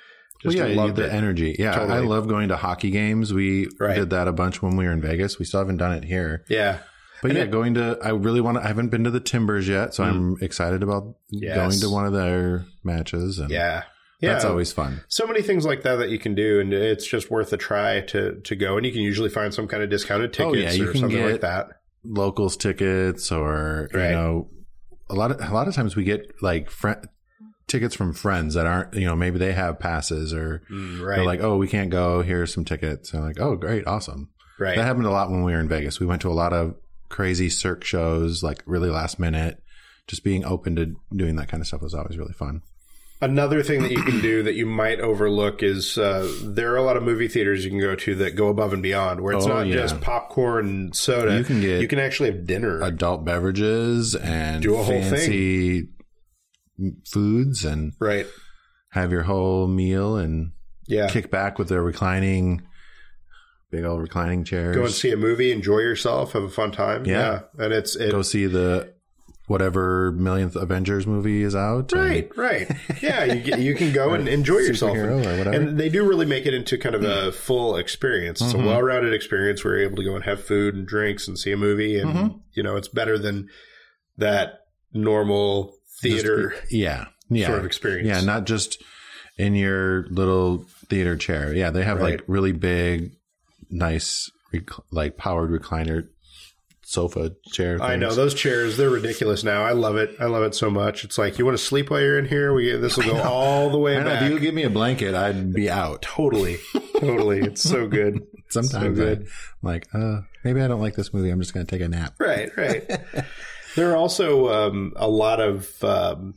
Well, 0.43 0.53
just 0.53 0.57
yeah, 0.57 0.75
loved 0.75 0.97
the 0.97 1.05
it. 1.05 1.13
energy. 1.13 1.55
Yeah, 1.57 1.79
I 1.79 1.99
love 1.99 2.27
going 2.27 2.49
to 2.49 2.57
hockey 2.57 2.89
games. 2.91 3.33
We 3.33 3.69
Right. 3.79 3.95
did 3.95 4.09
that 4.09 4.27
a 4.27 4.33
bunch 4.33 4.61
when 4.61 4.75
we 4.75 4.85
were 4.85 4.91
in 4.91 4.99
Vegas. 5.01 5.39
We 5.39 5.45
still 5.45 5.59
haven't 5.61 5.77
done 5.77 5.93
it 5.93 6.03
here. 6.03 6.43
yeah, 6.49 6.79
But 7.21 7.31
And 7.31 7.37
yeah, 7.37 7.43
it- 7.45 7.51
going 7.51 7.73
to 7.75 7.97
I 8.03 8.09
really 8.09 8.41
want 8.41 8.57
to. 8.57 8.63
I 8.63 8.67
haven't 8.67 8.89
been 8.89 9.03
to 9.05 9.11
the 9.11 9.19
Timbers 9.19 9.67
yet, 9.67 9.93
so 9.93 10.03
I'm 10.03 10.37
excited 10.41 10.83
about 10.83 11.15
Yes. 11.31 11.55
going 11.55 11.79
to 11.81 11.89
one 11.89 12.05
of 12.05 12.13
their 12.13 12.65
matches. 12.83 13.39
And 13.39 13.49
yeah, 13.49 13.83
yeah. 14.21 14.33
that's 14.33 14.45
always 14.45 14.71
fun. 14.71 15.01
so 15.07 15.25
many 15.25 15.41
things 15.41 15.65
like 15.65 15.83
that 15.83 15.95
that 15.97 16.09
you 16.09 16.19
can 16.19 16.35
do, 16.35 16.59
and 16.59 16.71
it's 16.73 17.07
just 17.07 17.31
worth 17.31 17.51
a 17.53 17.57
try 17.57 18.01
to 18.01 18.39
to 18.41 18.55
go. 18.55 18.77
And 18.77 18.85
you 18.85 18.91
can 18.91 19.01
usually 19.01 19.29
find 19.29 19.53
some 19.53 19.67
kind 19.67 19.81
of 19.83 19.89
discounted 19.89 20.31
tickets 20.33 20.55
Oh, 20.55 20.59
yeah, 20.59 20.71
you 20.71 20.89
or 20.89 20.91
can 20.91 21.01
something 21.01 21.21
like 21.23 21.31
get- 21.33 21.41
that. 21.41 21.67
Locals 22.03 22.55
tickets, 22.55 23.31
or 23.31 23.89
Right. 23.93 24.09
you 24.09 24.15
know, 24.15 24.49
a 25.09 25.15
lot 25.15 25.31
of 25.31 25.41
a 25.41 25.53
lot 25.53 25.67
of 25.67 25.73
times 25.75 25.95
we 25.95 26.03
get 26.03 26.31
like 26.41 26.69
fri 26.69 26.93
tickets 27.67 27.95
from 27.95 28.13
friends 28.13 28.53
that 28.53 28.65
aren't 28.65 28.93
you 28.93 29.05
know 29.05 29.15
maybe 29.15 29.37
they 29.39 29.51
have 29.51 29.77
passes 29.79 30.33
or 30.33 30.61
Mm, 30.71 31.01
right, 31.01 31.15
they're 31.17 31.25
like 31.25 31.41
oh 31.41 31.57
we 31.57 31.67
can't 31.67 31.89
go 31.89 32.21
here's 32.21 32.53
some 32.53 32.63
tickets 32.63 33.11
and 33.11 33.21
I'm 33.23 33.27
like 33.27 33.41
oh 33.41 33.57
great 33.57 33.85
awesome 33.85 34.29
right. 34.57 34.77
that 34.77 34.83
happened 34.85 35.05
a 35.05 35.11
lot 35.11 35.29
when 35.29 35.43
we 35.43 35.51
were 35.51 35.59
in 35.59 35.67
Vegas 35.67 35.99
we 35.99 36.05
went 36.05 36.21
to 36.21 36.29
a 36.29 36.33
lot 36.33 36.53
of 36.53 36.75
crazy 37.09 37.49
Cirque 37.49 37.83
shows 37.83 38.43
like 38.43 38.63
really 38.65 38.89
last 38.89 39.19
minute 39.19 39.61
just 40.07 40.23
being 40.23 40.45
open 40.45 40.75
to 40.75 40.95
doing 41.15 41.35
that 41.35 41.47
kind 41.49 41.61
of 41.61 41.67
stuff 41.67 41.81
was 41.81 41.93
always 41.93 42.17
really 42.17 42.33
fun 42.33 42.61
Another 43.19 43.63
thing 43.63 43.81
that 43.81 43.91
you 43.91 44.03
can 44.03 44.21
do 44.21 44.43
that 44.43 44.53
you 44.53 44.67
might 44.67 44.99
overlook 44.99 45.63
is 45.63 45.97
uh, 45.97 46.31
there 46.43 46.71
are 46.73 46.77
a 46.77 46.83
lot 46.83 46.97
of 46.97 47.01
movie 47.01 47.27
theaters 47.27 47.63
you 47.65 47.71
can 47.71 47.79
go 47.79 47.95
to 47.95 48.13
that 48.13 48.35
go 48.35 48.47
above 48.47 48.73
and 48.73 48.83
beyond, 48.83 49.21
where 49.21 49.33
it's 49.35 49.45
Oh, 49.45 49.49
not 49.49 49.65
yeah. 49.65 49.77
just 49.77 49.99
popcorn 50.01 50.67
and 50.67 50.95
soda. 50.95 51.35
You 51.35 51.43
can 51.43 51.59
get- 51.59 51.81
you 51.81 51.87
can 51.87 51.97
actually 51.97 52.29
have 52.29 52.45
dinner. 52.45 52.79
adult 52.83 53.25
beverages 53.25 54.13
and 54.13 54.61
Do 54.61 54.75
a 54.75 54.83
whole 54.83 55.01
thing. 55.01 55.87
foods 57.05 57.65
and 57.65 57.93
right? 57.99 58.27
have 58.91 59.11
your 59.11 59.23
whole 59.23 59.67
meal 59.67 60.15
and 60.17 60.51
Yeah. 60.87 61.09
kick 61.09 61.31
back 61.31 61.57
with 61.57 61.69
their 61.69 61.81
reclining 61.81 62.61
big 63.71 63.83
old 63.83 64.01
reclining 64.01 64.43
chairs 64.43 64.75
Go 64.75 64.85
and 64.85 64.93
see 64.93 65.11
a 65.11 65.17
movie, 65.17 65.51
enjoy 65.51 65.79
yourself, 65.79 66.33
have 66.33 66.43
a 66.43 66.49
fun 66.49 66.71
time. 66.71 67.05
Yeah. 67.05 67.41
and 67.57 67.73
it's 67.73 67.95
it, 67.95 68.11
go 68.11 68.21
see 68.21 68.45
the 68.45 68.93
whatever 69.47 70.11
millionth 70.11 70.55
avengers 70.57 71.07
movie 71.07 71.41
is 71.41 71.55
out 71.55 71.93
and- 71.93 72.01
right, 72.01 72.37
right. 72.37 72.71
Yeah, 73.01 73.23
you 73.25 73.55
you 73.57 73.75
can 73.75 73.93
go 73.93 74.13
and 74.13 74.27
enjoy 74.27 74.57
yourself. 74.59 74.97
Whatever. 74.97 75.51
And 75.51 75.77
they 75.79 75.87
do 75.89 76.03
really 76.07 76.25
make 76.25 76.45
it 76.45 76.53
into 76.53 76.77
kind 76.77 76.95
of 76.95 77.03
a 77.03 77.31
full 77.31 77.77
experience. 77.77 78.41
It's 78.41 78.53
Mhm. 78.53 78.63
a 78.63 78.67
well-rounded 78.67 79.13
experience 79.13 79.63
where 79.63 79.75
you're 79.77 79.85
able 79.85 79.97
to 79.97 80.03
go 80.03 80.15
and 80.15 80.25
have 80.25 80.43
food 80.43 80.75
and 80.75 80.85
drinks 80.85 81.27
and 81.29 81.37
see 81.39 81.51
a 81.53 81.57
movie, 81.57 81.97
and 81.99 82.13
Mhm. 82.13 82.39
you 82.53 82.63
know 82.63 82.75
it's 82.75 82.89
better 82.89 83.17
than 83.17 83.47
that 84.17 84.59
normal 84.93 85.73
Just- 86.01 86.01
theater 86.01 86.53
yeah 86.69 87.05
yeah 87.29 87.47
sort 87.47 87.59
of 87.59 87.65
experience. 87.65 88.07
Yeah, 88.07 88.21
not 88.21 88.45
just 88.45 88.81
in 89.37 89.53
your 89.55 90.07
little 90.09 90.65
theater 90.89 91.15
chair. 91.15 91.53
Yeah, 91.53 91.69
they 91.69 91.83
have 91.83 92.01
like 92.01 92.21
really 92.27 92.51
big, 92.51 93.11
nice, 93.69 94.29
rec- 94.53 94.69
like 94.91 95.17
powered 95.17 95.49
recliner 95.51 96.07
sofa 96.83 97.35
chair. 97.51 97.81
I 97.81 97.97
know 97.97 98.13
those 98.13 98.33
chairs; 98.33 98.77
they're 98.77 98.89
ridiculous 98.89 99.43
now. 99.43 99.63
I 99.63 99.73
love 99.73 99.97
it. 99.97 100.15
I 100.19 100.25
love 100.25 100.43
it 100.43 100.55
so 100.55 100.69
much. 100.69 101.03
It's 101.03 101.17
like 101.17 101.37
you 101.37 101.45
want 101.45 101.57
to 101.57 101.63
sleep 101.63 101.89
while 101.89 101.99
you're 101.99 102.17
in 102.17 102.25
here. 102.25 102.53
We 102.53 102.71
this 102.71 102.97
will 102.97 103.03
go 103.11 103.21
all 103.21 103.69
the 103.69 103.77
way 103.77 104.01
back. 104.01 104.23
if 104.23 104.31
you 104.31 104.39
give 104.39 104.55
me 104.55 104.63
a 104.63 104.69
blanket, 104.69 105.13
I'd 105.13 105.53
be 105.53 105.69
out. 105.69 106.01
totally, 106.01 106.57
totally. 106.99 107.41
It's 107.41 107.61
so 107.61 107.87
good. 107.87 108.25
Sometimes 108.49 108.97
So 108.97 109.07
I'm 109.11 109.25
like, 109.61 109.87
uh, 109.93 110.21
maybe 110.45 110.61
I 110.61 110.67
don't 110.67 110.79
like 110.79 110.95
this 110.95 111.13
movie. 111.13 111.29
I'm 111.29 111.41
just 111.41 111.53
going 111.53 111.65
to 111.65 111.69
take 111.69 111.85
a 111.85 111.89
nap. 111.89 112.15
Right, 112.17 112.49
right. 112.55 112.89
there 113.75 113.91
are 113.91 113.97
also 113.97 114.47
um, 114.47 114.93
a 114.95 115.09
lot 115.09 115.41
of 115.41 115.83
um, 115.83 116.35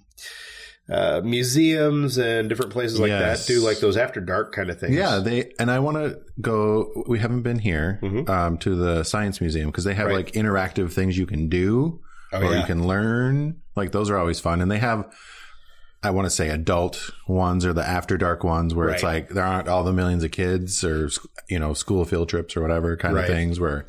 uh, 0.91 1.21
museums 1.25 2.19
and 2.19 2.49
different 2.49 2.73
places 2.73 2.99
like 2.99 3.09
Yes. 3.11 3.47
that 3.47 3.53
do 3.53 3.61
like 3.61 3.79
those 3.81 3.97
after 3.97 4.21
dark 4.21 4.53
kind 4.55 4.71
of 4.71 4.79
things. 4.81 4.95
Yeah, 4.97 5.19
they 5.19 5.53
and 5.59 5.71
I 5.71 5.79
want 5.79 5.97
to 5.99 6.19
go. 6.41 7.05
We 7.07 7.19
haven't 7.21 7.43
been 7.43 7.59
here 7.61 7.99
Mhm. 8.03 8.29
um, 8.29 8.59
to 8.59 8.75
the 8.75 9.05
science 9.05 9.41
museum 9.41 9.67
because 9.71 9.85
they 9.85 9.95
have 9.95 10.09
Right. 10.09 10.17
like 10.17 10.33
interactive 10.33 10.93
things 10.93 11.17
you 11.17 11.27
can 11.27 11.49
do 11.49 12.01
Oh, 12.33 12.39
or 12.41 12.45
yeah. 12.53 12.61
you 12.61 12.67
can 12.67 12.87
learn. 12.87 13.57
Like 13.77 13.93
those 13.93 14.11
are 14.11 14.19
always 14.19 14.41
fun, 14.41 14.61
and 14.61 14.71
they 14.71 14.79
have. 14.79 15.05
I 16.03 16.11
want 16.11 16.25
to 16.25 16.31
say 16.31 16.49
adult 16.49 17.11
ones 17.29 17.67
or 17.67 17.75
the 17.75 17.87
after 17.87 18.17
dark 18.17 18.43
ones 18.43 18.75
where 18.75 18.89
it's 18.89 19.03
like 19.03 19.29
there 19.29 19.45
aren't 19.45 19.69
all 19.69 19.85
the 19.85 19.93
millions 19.93 20.25
of 20.25 20.31
kids 20.31 20.83
or 20.83 21.11
you 21.49 21.59
know 21.59 21.75
school 21.75 22.07
field 22.07 22.31
trips 22.31 22.57
or 22.57 22.63
whatever 22.63 22.97
kind 22.97 23.15
Right. 23.15 23.25
of 23.29 23.31
things 23.31 23.61
where 23.61 23.85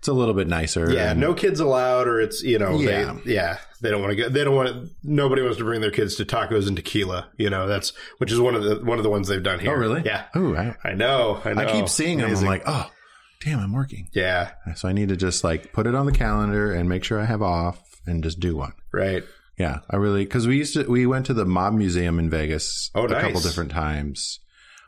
it's 0.00 0.08
a 0.08 0.12
little 0.12 0.34
bit 0.34 0.48
nicer. 0.48 0.90
Yeah, 0.92 1.12
and- 1.12 1.20
no 1.20 1.32
kids 1.34 1.60
allowed, 1.60 2.08
or 2.08 2.20
it's 2.20 2.42
you 2.42 2.58
know, 2.58 2.78
Yeah. 2.80 3.18
they, 3.24 3.34
yeah, 3.34 3.58
they 3.80 3.90
don't 3.90 4.00
want 4.00 4.10
to 4.12 4.16
go. 4.16 4.28
They 4.28 4.42
don't 4.44 4.56
want. 4.56 4.68
To, 4.70 4.90
nobody 5.04 5.42
wants 5.42 5.58
to 5.58 5.64
bring 5.64 5.80
their 5.82 5.90
kids 5.90 6.16
to 6.16 6.24
tacos 6.24 6.66
and 6.66 6.74
tequila. 6.76 7.28
You 7.36 7.50
know, 7.50 7.66
that's 7.68 7.92
which 8.18 8.32
is 8.32 8.40
one 8.40 8.54
of 8.54 8.64
the 8.64 8.76
one 8.84 8.98
of 8.98 9.04
the 9.04 9.10
ones 9.10 9.28
they've 9.28 9.42
done 9.42 9.56
oh, 9.58 9.62
here. 9.62 9.72
Oh, 9.74 9.78
really? 9.78 10.02
Yeah, 10.04 10.24
Oh, 10.34 10.54
I, 10.56 10.74
I 10.82 10.94
know. 10.94 11.40
I 11.44 11.52
know. 11.52 11.62
I 11.62 11.70
keep 11.70 11.88
seeing 11.88 12.18
them. 12.18 12.34
I'm 12.34 12.44
like, 12.44 12.62
oh, 12.66 12.90
damn, 13.44 13.60
I'm 13.60 13.72
working. 13.72 14.08
yeah, 14.12 14.52
So 14.74 14.88
I 14.88 14.92
need 14.92 15.10
to 15.10 15.16
just 15.16 15.44
like 15.44 15.72
put 15.72 15.86
it 15.86 15.94
on 15.94 16.06
the 16.06 16.12
calendar 16.12 16.72
and 16.72 16.88
make 16.88 17.04
sure 17.04 17.20
I 17.20 17.26
have 17.26 17.42
off 17.42 17.78
and 18.06 18.24
just 18.24 18.40
do 18.40 18.56
one. 18.56 18.72
right. 18.92 19.22
Yeah, 19.58 19.80
I 19.90 19.96
really 19.96 20.24
because 20.24 20.48
we 20.48 20.56
used 20.56 20.72
to 20.72 20.84
we 20.84 21.04
went 21.04 21.26
to 21.26 21.34
the 21.34 21.44
Mob 21.44 21.74
Museum 21.74 22.18
in 22.18 22.30
Vegas 22.30 22.90
Oh, 22.94 23.04
a 23.04 23.08
couple 23.20 23.42
different 23.42 23.70
times, 23.70 24.40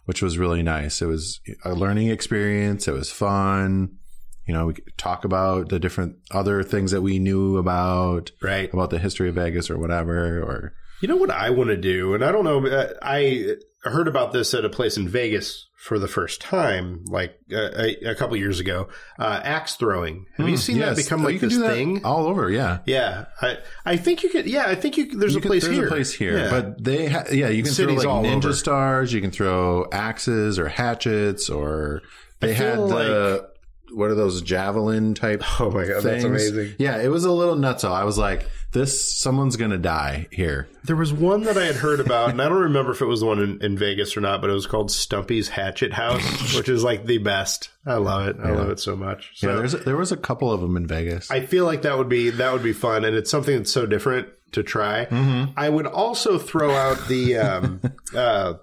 which 0.07 0.23
was 0.23 0.39
really 0.39 0.63
nice. 0.63 1.03
It 1.03 1.07
was 1.07 1.41
a 1.67 1.75
learning 1.75 2.09
experience. 2.09 2.89
It 2.89 2.93
was 2.93 3.13
fun. 3.13 3.99
You 4.47 4.55
know, 4.55 4.67
we 4.67 4.75
could 4.75 4.97
talk 4.99 5.25
about 5.25 5.69
the 5.69 5.79
different 5.79 6.17
other 6.33 6.63
things 6.63 6.91
that 6.91 7.01
we 7.03 7.19
knew 7.19 7.57
about 7.59 8.31
Right. 8.43 8.73
about 8.73 8.91
the 8.91 8.99
history 8.99 9.29
of 9.29 9.37
Vegas 9.37 9.71
or 9.71 9.79
whatever. 9.79 10.41
Or 10.43 10.75
You 11.01 11.09
know 11.09 11.17
what 11.17 11.31
I 11.31 11.51
want 11.51 11.71
to 11.71 11.77
do, 11.77 12.15
and 12.15 12.25
I 12.25 12.33
don't 12.33 12.45
know. 12.45 12.67
uh, 12.67 12.93
I 13.03 13.57
heard 13.85 14.07
about 14.09 14.33
this 14.33 14.55
at 14.55 14.65
a 14.65 14.69
place 14.69 14.97
in 14.97 15.09
Vegas 15.09 15.69
for 15.77 15.99
the 15.99 16.07
first 16.07 16.41
time, 16.41 17.05
like 17.09 17.35
uh, 17.53 17.71
a, 17.77 18.11
a 18.11 18.15
couple 18.15 18.37
years 18.37 18.61
ago. 18.61 18.89
Uh, 19.19 19.41
axe 19.43 19.75
throwing. 19.75 20.27
Have 20.37 20.49
you 20.49 20.57
seen 20.57 20.79
that 20.79 20.91
Hmm. 20.93 20.95
Yes. 20.97 21.03
become 21.05 21.21
Oh, 21.23 21.25
like 21.25 21.35
you 21.35 21.49
this 21.49 21.59
that 21.59 21.73
thing? 21.73 22.05
all 22.05 22.27
over? 22.27 22.49
Yeah. 22.51 22.79
Yeah, 22.87 23.25
I 23.41 23.59
I 23.85 23.97
think 23.97 24.23
you 24.23 24.29
could. 24.29 24.47
Yeah, 24.47 24.65
I 24.67 24.77
think 24.77 24.97
you. 24.97 25.07
There's 25.19 25.33
You 25.35 25.39
a 25.39 25.43
can- 25.43 25.49
place 25.51 25.65
there's 25.65 25.77
here. 25.77 25.87
a 25.87 25.91
place 25.91 26.13
here, 26.13 26.39
Yeah. 26.39 26.51
but 26.51 26.83
they, 26.85 27.09
ha- 27.09 27.25
yeah, 27.33 27.49
you 27.49 27.65
can 27.65 27.73
Cities 27.73 28.03
throw 28.03 28.21
like 28.21 28.27
ninja 28.31 28.45
over. 28.47 28.53
stars. 28.53 29.13
You 29.13 29.21
can 29.21 29.33
throw 29.33 29.87
axes 29.93 30.59
or 30.61 30.69
hatchets, 30.69 31.51
or 31.51 32.03
they 32.41 32.55
had 32.55 32.79
the 32.79 33.49
what 33.91 34.11
are 34.11 34.15
those 34.15 34.43
javelin 34.43 35.15
type? 35.15 35.43
Oh 35.61 35.71
my 35.71 35.87
god, 35.87 36.03
that's 36.03 36.25
amazing. 36.25 36.75
Yeah, 36.79 37.01
it 37.01 37.09
was 37.09 37.25
a 37.25 37.31
little 37.31 37.55
nutso. 37.55 37.93
I 37.93 38.05
was 38.05 38.19
like, 38.19 38.49
this, 38.73 39.17
someone's 39.17 39.57
gonna 39.57 39.79
die 39.79 40.27
here. 40.31 40.69
There 40.85 40.97
was 40.97 41.13
one 41.13 41.43
that 41.43 41.57
I 41.57 41.67
had 41.67 41.77
heard 41.77 42.01
about, 42.01 42.31
and 42.31 42.41
I 42.41 42.49
don't 42.49 42.63
remember 42.63 42.93
if 42.93 43.01
it 43.01 43.07
was 43.07 43.21
the 43.21 43.27
one 43.27 43.39
in, 43.39 43.63
in 43.63 43.79
Vegas 43.79 44.17
or 44.17 44.21
not, 44.21 44.41
but 44.41 44.51
it 44.51 44.55
was 44.55 44.67
called 44.67 44.91
Stumpy's 44.91 45.49
Hatchet 45.49 45.93
House, 45.93 46.55
which 46.57 46.69
is 46.69 46.83
like 46.83 47.05
the 47.05 47.19
best. 47.19 47.71
I 47.87 47.95
love 47.95 48.29
it. 48.29 48.37
I 48.43 48.51
love 48.51 48.71
it 48.71 48.81
so 48.81 48.97
much. 48.97 49.33
So 49.35 49.51
yeah, 49.51 49.57
there's 49.57 49.73
there 49.73 49.97
was 49.97 50.11
a 50.11 50.17
couple 50.17 50.51
of 50.51 50.61
them 50.61 50.77
in 50.77 50.87
Vegas. 50.87 51.31
I 51.31 51.41
feel 51.41 51.65
like 51.65 51.83
that 51.83 51.99
would 51.99 52.09
be 52.09 52.31
that 52.31 52.53
would 52.53 52.63
be 52.63 52.73
fun, 52.73 53.05
and 53.05 53.15
it's 53.15 53.31
something 53.31 53.57
that's 53.57 53.73
so 53.73 53.87
different 53.87 54.29
to 54.53 54.63
try. 54.63 55.07
Mm-hmm. 55.07 55.53
I 55.57 55.69
would 55.69 55.87
also 55.87 56.39
throw 56.39 56.73
out 56.75 57.09
the 57.09 57.37
um, 57.37 57.81
uh, 58.17 58.55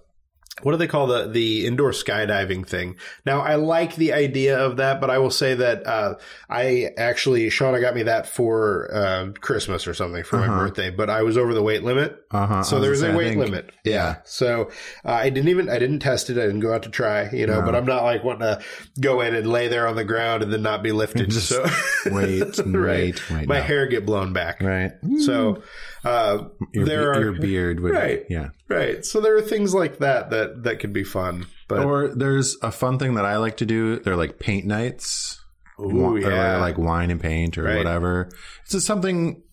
what 0.63 0.71
do 0.73 0.77
they 0.77 0.87
call 0.87 1.07
the 1.07 1.27
the 1.27 1.65
indoor 1.65 1.91
skydiving 1.91 2.67
thing? 2.67 2.95
Now 3.25 3.41
I 3.41 3.55
like 3.55 3.95
the 3.95 4.13
idea 4.13 4.57
of 4.59 4.77
that, 4.77 4.99
but 5.01 5.09
I 5.09 5.17
will 5.19 5.31
say 5.31 5.55
that 5.55 5.85
uh, 5.87 6.15
I 6.49 6.89
actually 6.97 7.47
Shauna 7.49 7.81
got 7.81 7.95
me 7.95 8.03
that 8.03 8.27
for 8.27 8.89
uh, 8.93 9.31
Christmas 9.39 9.87
or 9.87 9.93
something 9.93 10.23
for 10.23 10.37
my 10.37 10.47
birthday, 10.47 10.89
but 10.89 11.09
I 11.09 11.23
was 11.23 11.37
over 11.37 11.53
the 11.53 11.63
weight 11.63 11.83
limit. 11.83 12.17
uh-huh. 12.31 12.63
So 12.63 12.79
there's 12.79 13.01
a 13.01 13.15
weight 13.15 13.29
think- 13.29 13.39
limit. 13.39 13.71
Yeah. 13.83 14.17
So 14.25 14.69
uh, 15.05 15.11
I 15.11 15.29
didn't 15.29 15.49
even 15.49 15.69
I 15.69 15.79
didn't 15.79 15.99
test 15.99 16.29
it. 16.29 16.37
I 16.37 16.41
didn't 16.45 16.59
go 16.59 16.73
out 16.73 16.83
to 16.83 16.89
try, 16.89 17.29
you 17.31 17.47
know. 17.47 17.61
But 17.61 17.75
I'm 17.75 17.85
not 17.85 18.03
like 18.03 18.23
wanting 18.23 18.41
to 18.41 18.61
go 18.99 19.21
in 19.21 19.33
and 19.35 19.47
lay 19.51 19.67
there 19.67 19.87
on 19.87 19.95
the 19.95 20.03
ground 20.03 20.43
and 20.43 20.51
then 20.53 20.61
not 20.61 20.83
be 20.83 20.91
lifted. 20.91 21.29
Just 21.29 21.49
so 21.49 21.65
wait 22.05 22.57
right. 22.59 22.65
wait, 22.65 23.29
wait, 23.31 23.47
My 23.47 23.57
no. 23.57 23.63
hair 23.63 23.87
get 23.87 24.05
blown 24.05 24.33
back. 24.33 24.61
Right. 24.61 24.91
So 25.19 25.63
uh, 26.05 26.45
Your, 26.73 26.85
there 26.85 27.11
are 27.13 27.21
your 27.21 27.33
beard 27.33 27.79
would, 27.81 27.91
Right. 27.93 28.23
yeah. 28.29 28.49
right. 28.67 29.05
So 29.05 29.19
there 29.21 29.35
are 29.37 29.41
things 29.41 29.73
like 29.73 29.99
that 29.99 30.29
that 30.31 30.63
that 30.63 30.79
could 30.79 30.93
be 30.93 31.03
fun. 31.03 31.45
But 31.67 31.85
Or 31.85 32.07
there's 32.07 32.57
a 32.61 32.71
fun 32.71 32.97
thing 32.99 33.15
that 33.15 33.25
I 33.25 33.37
like 33.37 33.57
to 33.57 33.65
do. 33.65 33.99
They're 33.99 34.15
like 34.15 34.39
paint 34.39 34.65
nights. 34.65 35.39
Ooh, 35.79 36.17
Or 36.17 36.57
like 36.59 36.77
wine 36.77 37.09
and 37.11 37.21
paint 37.21 37.57
or 37.57 37.63
Right. 37.63 37.77
whatever. 37.77 38.29
It's 38.63 38.71
just 38.73 38.85
something 38.85 39.43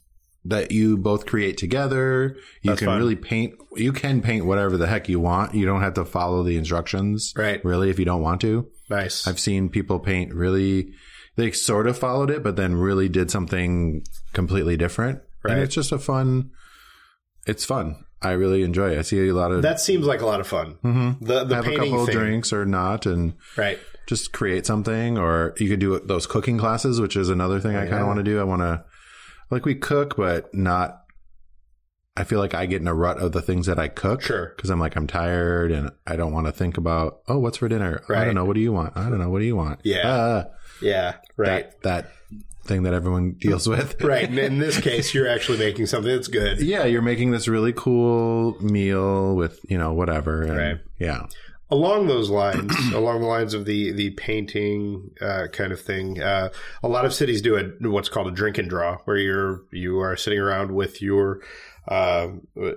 that 0.44 0.70
you 0.70 0.96
both 0.96 1.26
create 1.26 1.56
together. 1.58 2.36
You 2.62 2.70
That's 2.70 2.78
can 2.80 2.86
fun. 2.86 2.98
really 2.98 3.16
paint. 3.16 3.54
You 3.74 3.92
can 3.92 4.22
paint 4.22 4.44
whatever 4.46 4.76
the 4.76 4.86
heck 4.86 5.08
you 5.08 5.18
want. 5.20 5.54
You 5.54 5.66
don't 5.66 5.80
have 5.82 5.94
to 5.94 6.04
follow 6.04 6.42
the 6.44 6.56
instructions. 6.56 7.32
Right. 7.36 7.64
Really, 7.64 7.90
if 7.90 7.98
you 7.98 8.04
don't 8.04 8.22
want 8.22 8.40
to. 8.42 8.68
nice. 8.88 9.26
I've 9.26 9.40
seen 9.40 9.68
people 9.68 9.98
paint 9.98 10.32
really. 10.32 10.92
They 11.36 11.50
sort 11.50 11.86
of 11.86 11.98
followed 11.98 12.30
it, 12.30 12.42
but 12.42 12.56
then 12.56 12.76
really 12.76 13.08
did 13.08 13.30
something 13.30 14.02
completely 14.32 14.76
different. 14.76 15.20
Right. 15.46 15.54
And 15.54 15.62
it's 15.62 15.74
just 15.74 15.92
a 15.92 15.98
fun. 15.98 16.50
It's 17.46 17.64
fun. 17.64 18.04
I 18.22 18.32
really 18.32 18.62
enjoy 18.62 18.90
it. 18.92 18.98
I 18.98 19.02
see 19.02 19.28
a 19.28 19.32
lot 19.34 19.52
of 19.52 19.62
that 19.62 19.78
seems 19.80 20.06
like 20.06 20.20
a 20.20 20.26
lot 20.26 20.40
of 20.40 20.46
fun. 20.46 20.78
Mm-hmm. 20.84 21.24
The 21.24 21.44
the 21.44 21.54
have 21.56 21.66
a 21.66 21.76
couple 21.76 22.06
thing, 22.06 22.16
drinks 22.16 22.52
or 22.52 22.64
not, 22.66 23.06
and 23.06 23.34
right? 23.56 23.78
just 24.06 24.32
create 24.32 24.64
something 24.66 25.18
or 25.18 25.52
you 25.58 25.68
could 25.68 25.80
do 25.80 25.98
those 25.98 26.28
cooking 26.28 26.56
classes 26.58 27.00
which 27.00 27.16
is 27.16 27.28
another 27.28 27.58
thing 27.58 27.74
i 27.74 27.88
kind 27.88 28.00
of 28.02 28.06
want 28.06 28.18
to 28.18 28.22
do 28.22 28.38
i 28.38 28.44
want 28.44 28.62
to 28.62 28.84
like 29.50 29.64
we 29.64 29.74
cook 29.74 30.16
but 30.16 30.54
not 30.54 31.02
i 32.16 32.22
feel 32.22 32.38
like 32.38 32.54
i 32.54 32.66
get 32.66 32.80
in 32.80 32.86
a 32.86 32.94
rut 32.94 33.18
of 33.18 33.32
the 33.32 33.42
things 33.42 33.66
that 33.66 33.80
i 33.80 33.88
cook 33.88 34.22
Sure. 34.22 34.52
because 34.54 34.70
i'm 34.70 34.78
like 34.78 34.94
i'm 34.94 35.08
tired 35.08 35.72
and 35.72 35.90
i 36.06 36.14
don't 36.14 36.30
want 36.32 36.46
to 36.46 36.52
think 36.52 36.76
about 36.78 37.18
oh 37.26 37.40
what's 37.40 37.56
for 37.58 37.68
dinner 37.68 38.00
i 38.08 38.24
don't 38.24 38.36
know 38.36 38.44
what 38.44 38.54
do 38.54 38.60
you 38.60 38.72
want 38.72 38.96
i 38.96 39.08
don't 39.10 39.18
know 39.18 39.28
what 39.28 39.40
do 39.40 39.44
you 39.44 39.56
want 39.56 39.80
Yeah. 39.82 40.02
Ah, 40.04 40.44
Yeah, 40.80 41.16
right. 41.36 41.68
that, 41.82 41.82
that 41.82 42.12
thing 42.66 42.82
that 42.84 42.92
everyone 42.94 43.32
deals 43.38 43.66
with 43.72 44.02
Right. 44.02 44.28
And 44.28 44.38
in 44.38 44.58
this 44.58 44.80
case, 44.80 45.14
you're 45.14 45.28
actually 45.28 45.58
making 45.58 45.86
something 45.86 46.12
that's 46.14 46.28
good. 46.28 46.60
yeah 46.60 46.84
you're 46.84 47.02
making 47.02 47.30
this 47.30 47.48
really 47.48 47.72
cool 47.72 48.56
meal 48.60 49.34
with 49.34 49.58
you 49.68 49.78
know 49.78 49.92
whatever 49.92 50.42
and 50.42 50.56
Right. 50.56 50.78
yeah 50.98 51.26
along 51.68 52.06
those 52.06 52.30
lines, 52.30 52.72
along 52.94 53.20
the 53.22 53.26
lines 53.26 53.52
of 53.52 53.64
the 53.64 53.90
the 53.92 54.10
painting 54.10 55.10
uh, 55.20 55.48
kind 55.52 55.72
of 55.72 55.80
thing, 55.80 56.22
uh, 56.22 56.48
a 56.82 56.86
lot 56.88 57.04
of 57.04 57.12
cities 57.12 57.42
do 57.42 57.56
a 57.56 57.88
what's 57.88 58.08
called 58.08 58.28
a 58.28 58.30
drink 58.30 58.56
and 58.58 58.70
draw, 58.70 58.98
where 59.04 59.16
you're 59.16 59.62
you 59.72 59.98
are 59.98 60.14
sitting 60.16 60.38
around 60.38 60.70
with 60.70 61.02
your 61.02 61.40
uh, 61.88 62.28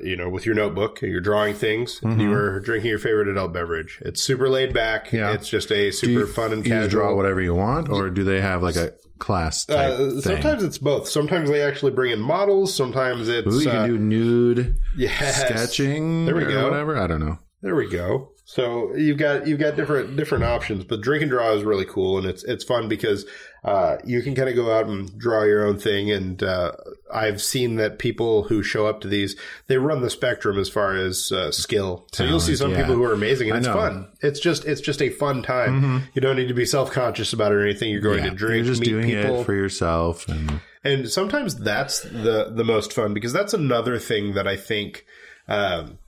you 0.01 0.15
know 0.15 0.27
with 0.27 0.45
your 0.47 0.55
notebook, 0.55 1.01
you're 1.03 1.21
drawing 1.21 1.53
things, 1.53 1.99
and 2.01 2.19
you 2.19 2.33
are 2.33 2.59
drinking 2.61 2.89
your 2.89 2.97
favorite 2.97 3.27
adult 3.27 3.53
beverage. 3.53 3.99
It's 4.03 4.23
super 4.23 4.49
laid 4.49 4.73
back. 4.73 5.07
Mm-hmm. 5.07 5.15
Yeah. 5.17 5.33
It's 5.33 5.47
just 5.49 5.71
a 5.71 5.91
super 5.91 6.25
fun 6.25 6.51
and 6.51 6.65
you 6.65 6.71
casual. 6.71 6.89
draw 6.89 7.15
whatever 7.15 7.41
you 7.41 7.53
want 7.53 7.89
or 7.89 8.09
do 8.09 8.23
they 8.23 8.41
have 8.41 8.63
like 8.63 8.75
a 8.75 8.93
class 9.19 9.65
type 9.65 9.99
Uh, 9.99 10.21
sometimes 10.21 10.63
it's 10.63 10.77
both. 10.77 11.07
Sometimes 11.07 11.49
they 11.49 11.61
actually 11.61 11.91
bring 11.91 12.11
in 12.11 12.19
models. 12.19 12.73
Sometimes 12.73 13.27
it's 13.27 13.47
Ooh, 13.47 13.59
you 13.61 13.69
uh, 13.69 13.83
can 13.85 13.89
do 13.89 13.97
nude 13.97 14.77
yes. 14.97 15.41
sketching 15.41 16.25
There 16.25 16.35
we 16.35 16.43
or 16.45 16.49
go. 16.49 16.69
whatever. 16.69 16.97
I 16.97 17.07
don't 17.07 17.19
know. 17.19 17.37
There 17.61 17.75
we 17.75 17.89
go. 17.89 18.31
So 18.51 18.95
you've 18.95 19.19
got 19.19 19.45
you've 19.45 19.59
got 19.59 19.75
different 19.75 20.15
different 20.17 20.43
options, 20.43 20.83
but 20.83 21.01
drink 21.01 21.21
and 21.21 21.29
draw 21.29 21.53
is 21.53 21.61
really 21.63 21.85
cool, 21.85 22.17
and 22.17 22.25
it's 22.25 22.43
it's 22.43 22.63
fun 22.63 22.89
because 22.89 23.27
uh, 23.63 23.97
you 24.03 24.23
can 24.23 24.33
kind 24.33 24.49
of 24.49 24.55
go 24.55 24.75
out 24.75 24.87
and 24.87 25.15
draw 25.19 25.43
your 25.43 25.67
own 25.67 25.77
thing. 25.77 26.09
And 26.09 26.41
uh, 26.41 26.71
I've 27.13 27.43
seen 27.43 27.75
that 27.75 27.99
people 27.99 28.41
who 28.45 28.63
show 28.63 28.87
up 28.87 29.01
to 29.01 29.07
these 29.07 29.35
they 29.67 29.77
run 29.77 30.01
the 30.01 30.09
spectrum 30.09 30.57
as 30.57 30.67
far 30.67 30.95
as 30.95 31.31
uh, 31.31 31.51
skill. 31.51 32.07
So 32.11 32.23
you'll 32.23 32.39
see 32.39 32.55
some 32.55 32.71
yeah. 32.71 32.77
people 32.77 32.95
who 32.95 33.03
are 33.03 33.13
amazing, 33.13 33.49
and 33.51 33.57
I 33.57 33.59
it's 33.59 33.67
know. 33.67 33.75
Mm-hmm. 33.75 34.01
fun. 34.01 34.11
It's 34.21 34.39
just 34.39 34.65
it's 34.65 34.81
just 34.81 35.03
a 35.03 35.11
fun 35.11 35.43
time. 35.43 36.07
You 36.15 36.21
don't 36.21 36.35
need 36.35 36.47
to 36.47 36.55
be 36.55 36.65
self 36.65 36.91
conscious 36.91 37.33
about 37.33 37.51
it 37.51 37.55
or 37.55 37.63
anything. 37.63 37.91
You're 37.91 38.01
going 38.01 38.23
Yeah, 38.23 38.31
to 38.31 38.35
drink, 38.35 38.65
you're 38.65 38.73
just 38.73 38.81
meet 38.81 38.89
doing 38.89 39.05
people, 39.05 39.41
it 39.41 39.45
for 39.45 39.53
yourself, 39.53 40.27
and 40.27 40.59
and 40.83 41.07
sometimes 41.07 41.55
that's 41.55 42.01
the 42.01 42.51
the 42.51 42.63
most 42.63 42.93
fun 42.93 43.13
because 43.13 43.31
that's 43.31 43.53
another 43.53 43.99
thing 43.99 44.33
that 44.33 44.47
I 44.47 44.57
think 44.57 45.05
um, 45.47 45.99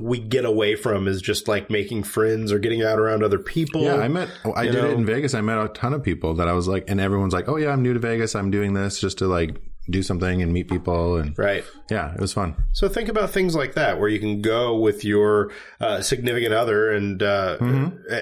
we 0.00 0.18
get 0.18 0.44
away 0.44 0.74
from 0.74 1.08
is 1.08 1.22
just 1.22 1.48
like 1.48 1.70
making 1.70 2.02
friends 2.02 2.52
or 2.52 2.58
getting 2.58 2.82
out 2.82 2.98
around 2.98 3.22
other 3.22 3.38
people. 3.38 3.82
yeah, 3.82 3.96
I 3.96 4.08
met. 4.08 4.28
I 4.56 4.64
did 4.64 4.74
know? 4.74 4.90
it 4.90 4.92
in 4.92 5.06
Vegas. 5.06 5.34
I 5.34 5.40
met 5.40 5.58
a 5.58 5.68
ton 5.68 5.94
of 5.94 6.02
people 6.02 6.34
that 6.34 6.48
I 6.48 6.52
was 6.52 6.68
like, 6.68 6.88
and 6.88 7.00
everyone's 7.00 7.32
like, 7.32 7.48
"Oh 7.48 7.56
yeah, 7.56 7.70
I'm 7.70 7.82
new 7.82 7.94
to 7.94 8.00
Vegas. 8.00 8.34
I'm 8.34 8.50
doing 8.50 8.74
this 8.74 9.00
just 9.00 9.18
to 9.18 9.26
like 9.26 9.56
do 9.90 10.02
something 10.02 10.42
and 10.42 10.52
meet 10.52 10.68
people." 10.68 11.16
And 11.16 11.38
right. 11.38 11.64
yeah, 11.90 12.14
it 12.14 12.20
was 12.20 12.32
fun. 12.32 12.54
So 12.72 12.88
think 12.88 13.08
about 13.08 13.30
things 13.30 13.54
like 13.54 13.74
that 13.74 13.98
where 13.98 14.08
you 14.08 14.20
can 14.20 14.42
go 14.42 14.76
with 14.76 15.04
your 15.04 15.50
uh, 15.80 16.00
significant 16.02 16.54
other 16.54 16.90
and 16.90 17.22
uh, 17.22 17.58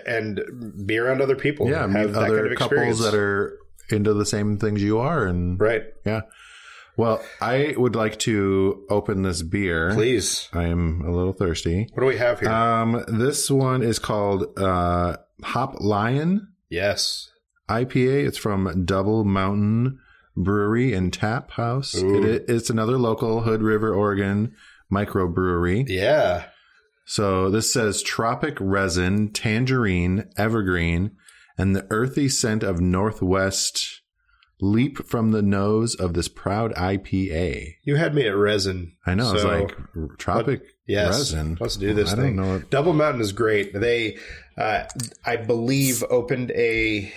and 0.07 0.87
be 0.87 0.99
around 0.99 1.23
other 1.23 1.37
people. 1.37 1.67
Mm-hmm. 1.67 1.95
Yeah, 1.95 2.01
have 2.01 2.11
meet 2.11 2.17
other 2.17 2.41
kind 2.41 2.53
of 2.53 2.59
couples 2.59 2.99
that 3.01 3.15
are 3.15 3.59
into 3.91 4.15
the 4.15 4.27
same 4.27 4.59
things 4.59 4.83
you 4.83 4.99
are, 4.99 5.27
and 5.27 5.61
right. 5.61 5.85
yeah. 6.05 6.23
Well, 6.97 7.23
I 7.41 7.75
would 7.77 7.95
like 7.95 8.19
to 8.21 8.87
open 8.89 9.23
this 9.23 9.43
beer. 9.43 9.93
Please, 9.93 10.49
I 10.53 10.65
am 10.65 11.03
a 11.03 11.11
little 11.11 11.35
thirsty. 11.35 11.89
what 11.93 12.01
do 12.01 12.07
we 12.07 12.17
have 12.17 12.41
here? 12.41 12.51
Um, 12.51 13.05
this 13.07 13.51
one 13.51 13.83
is 13.83 13.99
called 13.99 14.59
uh, 14.59 15.17
Hop 15.43 15.81
Lion 15.81 16.49
yes. 16.71 17.31
IPA. 17.69 18.27
It's 18.27 18.39
from 18.39 18.85
Double 18.85 19.25
Mountain 19.25 19.99
Brewery 20.37 20.95
and 20.95 21.13
Tap 21.13 21.51
House. 21.53 21.95
Ooh. 21.97 22.25
It, 22.25 22.47
it's 22.49 22.71
another 22.71 22.97
local 22.99 23.43
Hood 23.43 23.63
River, 23.63 23.95
Oregon 23.95 24.55
microbrewery. 24.91 25.85
Yeah. 25.89 26.47
So 27.05 27.51
this 27.51 27.73
says 27.73 28.03
tropic 28.03 28.57
resin, 28.59 29.33
tangerine, 29.33 30.29
evergreen, 30.37 31.13
and 31.59 31.75
the 31.75 31.87
earthy 31.91 32.29
scent 32.29 32.63
of 32.63 32.81
Northwest 32.81 34.03
leap 34.61 35.07
from 35.07 35.33
the 35.33 35.43
nose 35.43 35.95
of 35.95 36.15
this 36.15 36.29
proud 36.29 36.73
IPA. 36.75 37.75
You 37.85 37.97
had 37.97 38.15
me 38.15 38.27
at 38.27 38.35
resin. 38.35 38.93
I 39.07 39.15
know 39.15 39.33
it's 39.35 39.43
So, 39.43 39.49
like 39.49 39.77
tropic 40.19 40.63
Yes, 40.87 41.33
resin. 41.33 41.59
let's 41.61 41.77
do 41.77 41.93
this 41.93 42.13
I 42.13 42.17
thing. 42.17 42.37
don't 42.37 42.47
know. 42.47 42.53
What, 42.55 42.71
Double 42.71 42.93
Mountain 42.93 43.21
is 43.21 43.33
great. 43.33 43.75
They, 43.79 44.17
uh, 44.57 44.85
I 45.27 45.37
believe, 45.37 46.03
opened 46.09 46.53
a 46.53 47.13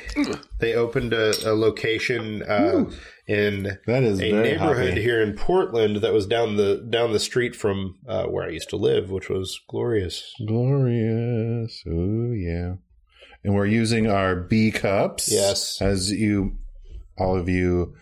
they 0.59 0.73
opened 0.73 1.13
a, 1.13 1.31
a 1.49 1.53
location 1.53 2.41
uh, 2.43 2.89
in 3.27 3.77
that 3.85 4.03
is 4.03 4.19
a 4.19 4.31
neighborhood 4.31 4.89
hoppy. 4.89 5.01
here 5.01 5.21
in 5.21 5.33
Portland 5.37 5.97
that 5.97 6.11
was 6.11 6.25
down 6.25 6.57
the 6.57 6.85
down 6.89 7.13
the 7.13 7.19
street 7.19 7.55
from 7.55 7.95
uh, 8.07 8.25
where 8.25 8.45
I 8.45 8.49
used 8.49 8.69
to 8.71 8.75
live, 8.75 9.11
which 9.11 9.29
was 9.29 9.61
glorious. 9.69 10.33
Glorious. 10.45 11.83
Oh 11.87 12.33
yeah. 12.33 12.73
And 13.43 13.55
we're 13.55 13.65
using 13.67 14.07
our 14.07 14.35
B 14.35 14.71
cups. 14.71 15.31
Yes. 15.31 15.81
As 15.81 16.11
you 16.11 16.57
all 17.19 17.37
of 17.37 17.47
you 17.49 17.93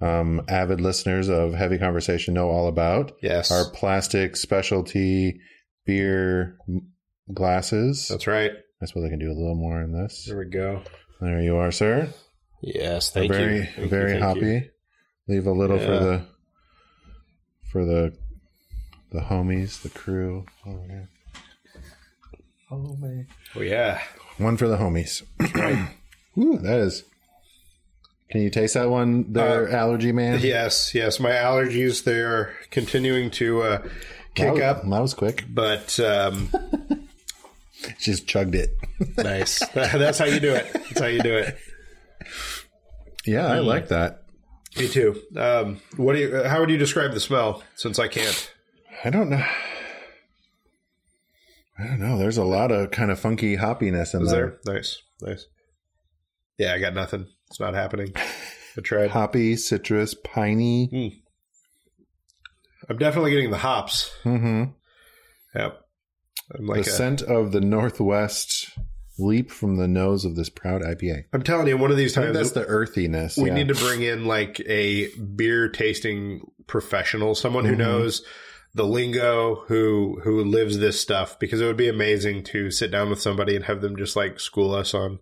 um, 0.00 0.42
avid 0.48 0.80
listeners 0.80 1.28
of 1.28 1.54
Heavy 1.54 1.78
Conversation 1.78 2.34
know 2.34 2.48
all 2.50 2.68
about. 2.68 3.12
Yes, 3.22 3.50
Our 3.50 3.70
plastic 3.70 4.36
specialty 4.36 5.40
beer 5.86 6.58
glasses. 7.32 8.08
that's 8.08 8.26
right. 8.26 8.52
I 8.82 8.86
suppose 8.86 9.04
I 9.04 9.08
can 9.08 9.18
do 9.18 9.30
a 9.30 9.32
little 9.32 9.54
more 9.54 9.80
in 9.82 9.92
this. 9.92 10.26
There 10.26 10.38
we 10.38 10.46
go. 10.46 10.82
There 11.20 11.40
you 11.40 11.56
are, 11.56 11.70
sir. 11.70 12.08
Yes, 12.60 13.10
thank 13.10 13.30
very, 13.32 13.56
you. 13.56 13.64
Thank 13.64 13.76
you, 13.78 13.88
very 13.88 14.10
thank 14.12 14.22
hoppy. 14.22 14.40
you. 14.46 14.62
Leave 15.28 15.46
a 15.46 15.52
little 15.52 15.78
for 15.78 15.86
the 15.98 16.26
for 17.70 17.84
the 17.84 18.14
the 19.10 19.20
homies, 19.20 19.80
the 19.82 19.88
crew. 19.90 20.44
Oh 20.66 20.84
yeah. 20.88 21.04
Homie. 22.70 23.26
Oh 23.54 23.60
yeah, 23.60 24.00
One 24.38 24.56
for 24.56 24.68
the 24.68 24.76
homies. 24.76 25.22
Ooh, 26.38 26.58
that 26.58 26.78
is. 26.80 27.04
Can 28.30 28.40
you 28.42 28.50
taste 28.50 28.74
that 28.74 28.90
one 28.90 29.32
there, 29.32 29.68
allergy 29.70 30.12
man? 30.12 30.40
yes, 30.40 30.94
yes. 30.94 31.20
My 31.20 31.30
allergies 31.30 32.04
they're 32.04 32.54
continuing 32.70 33.30
to 33.32 33.62
uh, 33.62 33.78
that 33.78 33.90
kick 34.34 34.52
was, 34.54 34.62
up, 34.62 34.82
That 34.82 35.02
was 35.02 35.14
quick. 35.14 35.44
but 35.48 35.98
um, 36.00 36.50
Just 38.00 38.26
chugged 38.26 38.54
it. 38.54 38.74
nice. 39.18 39.64
That's 39.74 40.18
how 40.18 40.24
you 40.24 40.40
do 40.40 40.54
it. 40.54 40.72
That's 40.72 41.00
how 41.00 41.06
you 41.06 41.22
do 41.22 41.36
it. 41.36 41.56
Yeah. 43.26 43.46
I 43.46 43.58
like 43.58 43.88
that. 43.88 44.22
Me 44.76 44.88
too. 44.88 45.20
Um, 45.36 45.80
what 45.96 46.14
do 46.14 46.20
you? 46.20 46.42
How 46.44 46.60
would 46.60 46.70
you 46.70 46.76
describe 46.78 47.12
the 47.12 47.20
smell? 47.20 47.62
Since 47.76 47.98
I 47.98 48.08
can't. 48.08 48.52
I 49.04 49.10
don't 49.10 49.30
know. 49.30 49.44
I 51.78 51.86
don't 51.86 52.00
know. 52.00 52.18
There's 52.18 52.38
a 52.38 52.44
lot 52.44 52.72
of 52.72 52.90
kind 52.90 53.10
of 53.10 53.20
funky 53.20 53.56
hoppiness 53.56 54.14
in 54.14 54.22
Is 54.22 54.30
there. 54.30 54.58
there? 54.64 54.74
Nice, 54.76 55.02
nice. 55.20 55.46
Yeah, 56.58 56.72
I 56.74 56.78
got 56.78 56.94
nothing. 56.94 57.26
It's 57.54 57.60
not 57.60 57.74
happening. 57.74 58.12
I 58.76 58.80
tried. 58.80 59.10
Hoppy, 59.10 59.54
citrus, 59.54 60.12
piney. 60.12 61.22
I'm 62.90 62.98
definitely 62.98 63.30
getting 63.30 63.52
the 63.52 63.58
hops. 63.58 64.10
Mm-hmm. 64.24 64.64
Yep. 65.54 65.80
I'm 66.58 66.66
the 66.66 66.80
a, 66.80 66.82
scent 66.82 67.22
of 67.22 67.52
the 67.52 67.60
Northwest 67.60 68.76
leap 69.20 69.52
from 69.52 69.76
the 69.76 69.86
nose 69.86 70.24
of 70.24 70.34
this 70.34 70.48
proud 70.48 70.82
IPA. 70.82 71.26
I'm 71.32 71.44
telling 71.44 71.68
you, 71.68 71.78
one 71.78 71.92
of 71.92 71.96
these 71.96 72.12
times 72.12 72.34
that's 72.34 72.50
the 72.50 72.66
earthiness. 72.66 73.36
we 73.36 73.50
yeah. 73.50 73.54
need 73.54 73.68
to 73.68 73.76
bring 73.76 74.02
in 74.02 74.24
like 74.24 74.58
a 74.66 75.14
beer 75.14 75.68
tasting 75.68 76.40
professional, 76.66 77.36
someone 77.36 77.66
who 77.66 77.74
Mhm. 77.74 77.78
knows 77.78 78.24
the 78.74 78.84
lingo, 78.84 79.62
who 79.68 80.18
who 80.24 80.42
lives 80.42 80.80
this 80.80 81.00
stuff, 81.00 81.38
because 81.38 81.60
it 81.60 81.66
would 81.66 81.76
be 81.76 81.88
amazing 81.88 82.42
to 82.46 82.72
sit 82.72 82.90
down 82.90 83.10
with 83.10 83.22
somebody 83.22 83.54
and 83.54 83.66
have 83.66 83.80
them 83.80 83.96
just 83.96 84.16
like 84.16 84.40
school 84.40 84.74
us 84.74 84.92
on, 84.92 85.20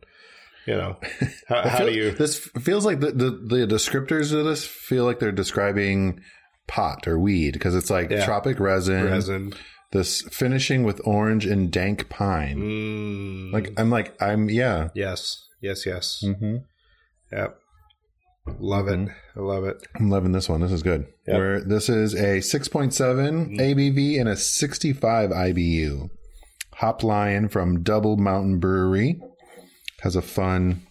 you 0.67 0.75
know, 0.75 0.97
how, 1.49 1.69
how 1.69 1.79
do 1.85 1.93
you? 1.93 2.11
This 2.13 2.39
feels 2.39 2.85
like 2.87 3.01
the, 3.01 3.11
the 3.13 3.31
the 3.31 3.67
descriptors 3.67 4.33
of 4.33 4.45
this 4.45 4.67
feel 4.67 5.05
like 5.05 5.19
they're 5.19 5.33
describing 5.33 6.21
pot 6.69 7.07
or 7.09 7.19
weed 7.19 7.53
because 7.55 7.75
it's 7.75 7.91
like 7.91 8.11
Yeah. 8.11 8.25
tropic 8.25 8.59
resin, 8.61 9.05
Resin. 9.07 9.53
This 9.93 10.23
finishing 10.31 10.85
with 10.85 11.01
orange 11.05 11.45
and 11.45 11.71
dank 11.71 12.09
pine. 12.09 12.59
Mm, 12.59 13.53
Like 13.53 13.73
I'm 13.79 13.91
like 13.91 14.15
I'm 14.23 14.49
yeah. 14.49 14.89
yes, 14.95 15.47
yes, 15.61 15.85
yes. 15.85 16.23
Mm-hmm. 16.25 16.57
Yep. 17.33 17.59
Love 18.59 18.89
it. 18.89 19.09
I 19.37 19.41
love 19.41 19.65
it. 19.65 19.77
I'm 19.95 20.11
loving 20.11 20.33
this 20.33 20.49
one. 20.49 20.61
This 20.63 20.73
is 20.73 20.83
good. 20.83 21.07
Yep. 21.29 21.37
Where 21.37 21.61
this 21.61 21.89
is 21.89 22.15
a 22.15 22.39
6.7 22.39 23.57
ABV 23.59 24.19
and 24.19 24.29
a 24.29 24.37
65 24.37 25.31
IBU. 25.31 26.09
Hop 26.77 27.03
Lion 27.05 27.49
from 27.49 27.83
Double 27.83 28.17
Mountain 28.17 28.59
Brewery 28.59 29.21
has 30.03 30.17
a 30.17 30.23
fun 30.23 30.83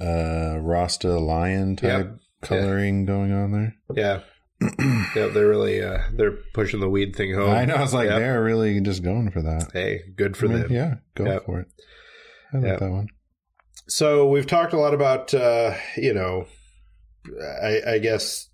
uh 0.00 0.58
Rasta 0.60 1.18
lion 1.18 1.76
type 1.76 2.06
Yep. 2.06 2.18
coloring 2.42 3.04
going 3.06 3.32
on 3.32 3.52
there. 3.52 3.74
Yeah. 3.94 4.20
yeah, 5.16 5.26
they're 5.32 5.48
really 5.48 5.82
uh 5.82 5.98
they're 6.14 6.38
pushing 6.54 6.80
the 6.80 6.88
weed 6.88 7.14
thing 7.16 7.34
home. 7.34 7.50
I 7.50 7.64
know 7.64 7.82
it's 7.82 7.92
like 7.92 8.08
Yep. 8.08 8.18
they're 8.18 8.42
really 8.42 8.80
just 8.80 9.02
going 9.02 9.30
for 9.30 9.42
that. 9.42 9.70
Hey, 9.72 10.00
good 10.16 10.36
for 10.36 10.46
I 10.46 10.48
mean, 10.48 10.60
them. 10.62 10.72
Yeah, 10.72 10.94
go 11.14 11.24
Yep. 11.24 11.46
for 11.46 11.60
it. 11.60 11.68
I 12.52 12.58
like 12.58 12.78
that 12.78 12.90
one. 12.90 13.08
So 13.88 14.28
we've 14.28 14.46
talked 14.46 14.72
a 14.72 14.78
lot 14.78 14.94
about 14.94 15.34
uh, 15.34 15.74
you 15.96 16.14
know, 16.14 16.46
I, 17.62 17.80
I 17.94 17.98
guess 17.98 18.48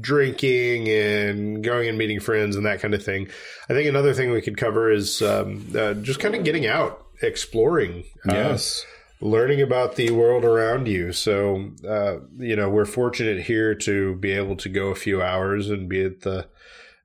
drinking 0.00 0.88
and 0.88 1.62
going 1.62 1.88
and 1.88 1.96
meeting 1.98 2.18
friends 2.20 2.56
and 2.56 2.66
that 2.66 2.80
kind 2.80 2.94
of 2.94 3.04
thing. 3.04 3.28
I 3.68 3.72
think 3.72 3.88
another 3.88 4.14
thing 4.14 4.30
we 4.32 4.42
could 4.42 4.56
cover 4.56 4.90
is 4.90 5.22
um, 5.22 5.66
uh, 5.76 5.94
just 5.94 6.18
kind 6.18 6.34
of 6.34 6.42
getting 6.44 6.66
out, 6.66 7.05
exploring, 7.22 8.04
uh, 8.28 8.32
learning 9.20 9.62
about 9.62 9.96
the 9.96 10.10
world 10.10 10.44
around 10.44 10.86
you. 10.88 11.12
So, 11.12 11.70
uh, 11.88 12.18
you 12.38 12.56
know, 12.56 12.68
we're 12.68 12.84
fortunate 12.84 13.42
here 13.44 13.74
to 13.74 14.16
be 14.16 14.32
able 14.32 14.56
to 14.56 14.68
go 14.68 14.88
a 14.88 14.94
few 14.94 15.22
hours 15.22 15.70
and 15.70 15.88
be 15.88 16.04
at 16.04 16.20
the, 16.20 16.46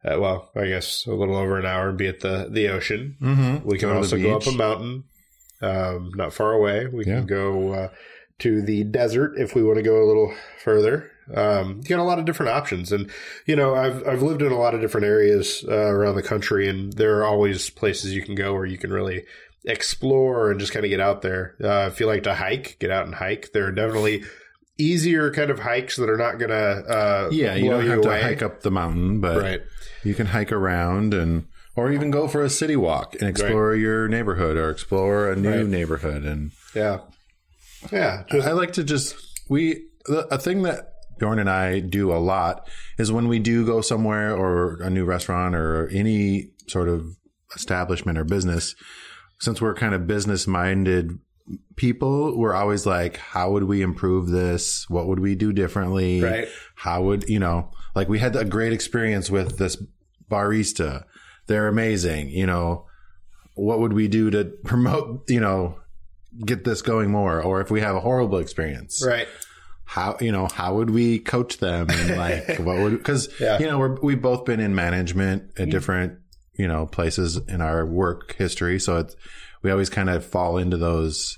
uh, 0.03 0.19
well, 0.19 0.49
I 0.55 0.67
guess 0.67 1.05
a 1.05 1.13
little 1.13 1.35
over 1.37 1.57
an 1.57 1.65
hour 1.65 1.89
and 1.89 1.97
be 1.97 2.07
at 2.07 2.19
the, 2.21 2.47
the 2.49 2.67
ocean. 2.69 3.15
Mm-hmm. 3.21 3.67
We 3.67 3.77
can 3.77 3.89
also 3.89 4.17
go 4.17 4.35
up 4.35 4.47
a 4.47 4.51
mountain, 4.51 5.03
um, 5.61 6.11
not 6.15 6.33
far 6.33 6.53
away. 6.53 6.87
We 6.87 7.05
Yeah. 7.05 7.17
can 7.19 7.27
go 7.27 7.73
uh, 7.73 7.89
to 8.39 8.61
the 8.61 8.83
desert 8.83 9.33
if 9.37 9.55
we 9.55 9.63
want 9.63 9.77
to 9.77 9.83
go 9.83 10.03
a 10.03 10.07
little 10.07 10.33
further. 10.63 11.11
Um, 11.33 11.77
you 11.83 11.87
got 11.87 11.99
a 11.99 12.03
lot 12.03 12.19
of 12.19 12.25
different 12.25 12.49
options, 12.51 12.91
and 12.91 13.09
you 13.45 13.55
know, 13.55 13.73
I've 13.73 14.05
I've 14.05 14.21
lived 14.21 14.41
in 14.41 14.51
a 14.51 14.57
lot 14.57 14.73
of 14.73 14.81
different 14.81 15.05
areas 15.05 15.63
uh, 15.65 15.71
around 15.71 16.15
the 16.15 16.23
country, 16.23 16.67
and 16.67 16.91
there 16.91 17.19
are 17.19 17.23
always 17.23 17.69
places 17.69 18.13
you 18.13 18.21
can 18.21 18.35
go 18.35 18.53
where 18.53 18.65
you 18.65 18.77
can 18.77 18.91
really 18.91 19.23
explore 19.65 20.51
and 20.51 20.59
just 20.59 20.73
kind 20.73 20.85
of 20.85 20.89
get 20.89 20.99
out 20.99 21.21
there. 21.21 21.55
Uh, 21.63 21.87
if 21.91 21.99
you 21.99 22.07
like 22.07 22.23
to 22.23 22.33
hike, 22.33 22.77
get 22.79 22.91
out 22.91 23.05
and 23.05 23.15
hike. 23.15 23.49
There 23.53 23.65
are 23.67 23.71
definitely 23.71 24.23
easier 24.77 25.31
kind 25.31 25.51
of 25.51 25.59
hikes 25.59 25.97
that 25.97 26.09
are 26.09 26.17
not 26.17 26.39
gonna 26.39 26.53
uh, 26.53 27.29
Yeah, 27.31 27.55
you 27.55 27.69
don't 27.69 27.85
have 27.85 27.99
away. 27.99 28.19
to 28.19 28.23
hike 28.25 28.41
up 28.41 28.61
the 28.61 28.71
mountain, 28.71 29.19
but 29.21 29.37
right. 29.41 29.61
you 30.03 30.13
can 30.15 30.27
hike 30.27 30.51
around 30.51 31.13
and 31.13 31.45
or 31.75 31.91
even 31.91 32.11
go 32.11 32.27
for 32.27 32.43
a 32.43 32.49
city 32.49 32.75
walk 32.75 33.15
and 33.19 33.29
explore 33.29 33.75
your 33.75 34.07
neighborhood 34.07 34.57
or 34.57 34.69
explore 34.69 35.31
a 35.31 35.35
new 35.35 35.49
Right. 35.61 35.65
neighborhood 35.67 36.23
and 36.23 36.51
Yeah, 36.75 36.99
yeah. 37.91 38.23
Just, 38.31 38.47
I 38.47 38.51
like 38.53 38.73
to 38.73 38.83
just 38.83 39.15
we 39.49 39.85
a 40.09 40.37
thing 40.39 40.63
that 40.63 40.87
Bjorn 41.19 41.37
and 41.37 41.49
I 41.49 41.79
do 41.79 42.11
a 42.11 42.17
lot 42.17 42.67
is 42.97 43.11
when 43.11 43.27
we 43.27 43.37
do 43.37 43.65
go 43.65 43.81
somewhere 43.81 44.35
or 44.35 44.81
a 44.81 44.89
new 44.89 45.05
restaurant 45.05 45.53
or 45.53 45.87
any 45.89 46.49
sort 46.67 46.89
of 46.89 47.05
establishment 47.55 48.17
or 48.17 48.23
business 48.23 48.73
since 49.41 49.59
we're 49.59 49.73
kind 49.73 49.93
of 49.93 50.07
business 50.07 50.47
minded 50.47 51.19
people 51.75 52.37
we're 52.37 52.53
always 52.53 52.85
like 52.85 53.17
how 53.17 53.51
would 53.51 53.63
we 53.63 53.81
improve 53.81 54.29
this? 54.29 54.89
What 54.89 55.07
would 55.07 55.19
we 55.19 55.35
do 55.35 55.51
differently? 55.51 56.21
Right. 56.21 56.47
how 56.75 57.03
would 57.03 57.27
you 57.27 57.39
know 57.39 57.71
like 57.95 58.07
we 58.07 58.19
had 58.19 58.35
a 58.37 58.45
great 58.45 58.71
experience 58.71 59.29
with 59.29 59.57
this 59.57 59.75
barista 60.29 61.03
they're 61.47 61.67
amazing 61.67 62.29
you 62.29 62.45
know. 62.45 62.85
What 63.55 63.79
would 63.81 63.91
we 63.91 64.07
do 64.07 64.29
to 64.31 64.45
promote 64.63 65.29
you 65.29 65.41
know 65.41 65.77
get 66.45 66.63
this 66.63 66.81
going 66.81 67.11
more? 67.11 67.41
Or 67.41 67.59
if 67.59 67.69
we 67.69 67.81
have 67.81 67.95
a 67.95 67.99
horrible 67.99 68.37
experience. 68.37 69.03
Right. 69.05 69.27
how 69.83 70.15
you 70.21 70.31
know 70.31 70.47
how 70.47 70.75
would 70.75 70.89
we 70.89 71.19
coach 71.19 71.57
them? 71.57 71.89
And 71.89 72.17
like 72.17 72.59
what 72.65 72.77
would 72.77 72.97
because 72.97 73.27
Yeah. 73.41 73.59
you 73.59 73.65
know 73.65 73.77
we're, 73.77 73.99
we've 74.01 74.21
both 74.21 74.45
been 74.45 74.61
in 74.61 74.73
management 74.73 75.43
at 75.43 75.63
mm-hmm. 75.63 75.71
different 75.71 76.20
you 76.55 76.67
know 76.67 76.85
places 76.85 77.37
in 77.47 77.61
our 77.61 77.85
work 77.85 78.35
history 78.35 78.79
so 78.79 78.97
it's 78.97 79.15
we 79.63 79.71
always 79.71 79.89
kind 79.89 80.09
of 80.09 80.25
fall 80.25 80.57
into 80.57 80.77
those 80.77 81.37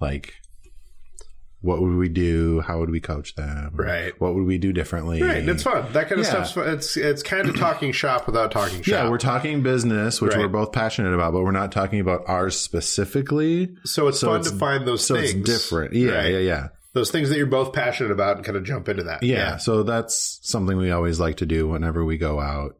like 0.00 0.34
what 1.60 1.80
would 1.80 1.94
we 1.96 2.10
do 2.10 2.60
how 2.60 2.78
would 2.78 2.90
we 2.90 3.00
coach 3.00 3.34
them 3.36 3.70
Right. 3.74 4.12
what 4.20 4.34
would 4.34 4.44
we 4.44 4.58
do 4.58 4.72
differently 4.72 5.22
Right, 5.22 5.48
it's 5.48 5.62
fun. 5.62 5.90
That 5.94 6.08
kind 6.10 6.20
of 6.20 6.26
Yeah. 6.26 6.30
stuff's 6.44 6.52
fun. 6.52 6.68
It's 6.68 6.96
it's 6.98 7.22
kind 7.22 7.48
of 7.48 7.56
talking 7.56 7.90
shop 7.92 8.26
without 8.26 8.50
talking 8.52 8.82
shop. 8.82 8.86
yeah 8.86 9.08
we're 9.08 9.16
talking 9.16 9.62
business 9.62 10.20
which 10.20 10.32
Right. 10.34 10.40
we're 10.40 10.48
both 10.48 10.72
passionate 10.72 11.14
about 11.14 11.32
but 11.32 11.42
we're 11.42 11.52
not 11.52 11.72
talking 11.72 12.00
about 12.00 12.24
ours 12.26 12.56
specifically 12.60 13.74
so 13.86 14.08
it's 14.08 14.20
so 14.20 14.26
fun 14.28 14.40
it's- 14.40 14.52
to 14.52 14.58
find 14.58 14.86
those 14.86 15.06
so 15.06 15.14
things. 15.16 15.32
it's 15.34 15.48
different 15.48 15.94
yeah 15.94 16.10
Right. 16.12 16.32
yeah 16.32 16.38
yeah 16.38 16.68
Those 16.92 17.10
things 17.10 17.30
that 17.30 17.38
you're 17.38 17.46
both 17.46 17.72
passionate 17.72 18.12
about 18.12 18.36
and 18.36 18.44
kind 18.44 18.56
of 18.58 18.64
jump 18.64 18.88
into 18.90 19.04
that. 19.04 19.22
yeah, 19.24 19.56
so 19.56 19.82
that's 19.82 20.38
something 20.42 20.76
we 20.76 20.90
always 20.92 21.18
like 21.18 21.38
to 21.38 21.46
do 21.46 21.66
whenever 21.66 22.04
we 22.04 22.18
go 22.18 22.38
out 22.40 22.76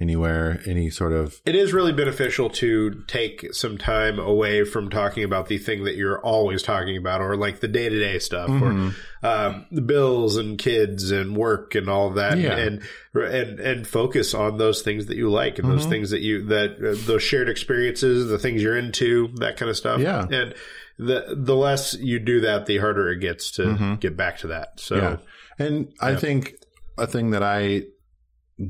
anywhere, 0.00 0.60
any 0.66 0.88
sort 0.90 1.12
of 1.12 1.40
It 1.44 1.54
is 1.54 1.72
really 1.72 1.92
beneficial 1.92 2.48
to 2.50 3.02
take 3.06 3.52
some 3.52 3.76
time 3.78 4.18
away 4.18 4.64
from 4.64 4.88
talking 4.90 5.24
about 5.24 5.48
the 5.48 5.58
thing 5.58 5.84
that 5.84 5.96
you're 5.96 6.20
always 6.20 6.62
talking 6.62 6.96
about, 6.96 7.20
or 7.20 7.36
like 7.36 7.60
the 7.60 7.68
day 7.68 7.88
to 7.88 7.98
day 7.98 8.18
stuff, 8.18 8.48
Mhm. 8.48 8.94
or 9.22 9.26
um, 9.28 9.66
the 9.70 9.82
bills 9.82 10.36
and 10.36 10.58
kids 10.58 11.10
and 11.10 11.36
work 11.36 11.74
and 11.74 11.88
all 11.88 12.10
that, 12.10 12.38
Yeah. 12.38 12.56
and 12.56 12.82
and 13.14 13.60
and 13.60 13.86
focus 13.86 14.32
on 14.34 14.56
those 14.58 14.82
things 14.82 15.06
that 15.06 15.16
you 15.16 15.28
like 15.30 15.58
and 15.58 15.68
those 15.70 15.86
Mhm. 15.86 15.90
things 15.90 16.10
that 16.10 16.20
you 16.20 16.44
that 16.46 16.70
uh, 16.82 16.94
those 17.06 17.22
shared 17.22 17.48
experiences, 17.48 18.28
the 18.28 18.38
things 18.38 18.62
you're 18.62 18.76
into, 18.78 19.28
that 19.36 19.56
kind 19.56 19.68
of 19.70 19.76
stuff. 19.76 20.00
Yeah. 20.00 20.26
and 20.30 20.54
the 20.98 21.34
the 21.36 21.56
less 21.56 21.94
you 21.98 22.18
do 22.18 22.40
that, 22.42 22.66
the 22.66 22.76
harder 22.78 23.08
it 23.10 23.20
gets 23.20 23.50
to 23.52 23.62
Mhm. 23.62 24.00
get 24.00 24.16
back 24.16 24.38
to 24.38 24.46
that. 24.48 24.78
So 24.80 24.96
yeah. 24.96 25.16
And 25.58 25.92
I 26.00 26.10
Yeah. 26.12 26.16
think 26.18 26.54
a 26.98 27.06
thing 27.06 27.30
that 27.30 27.42
I 27.42 27.84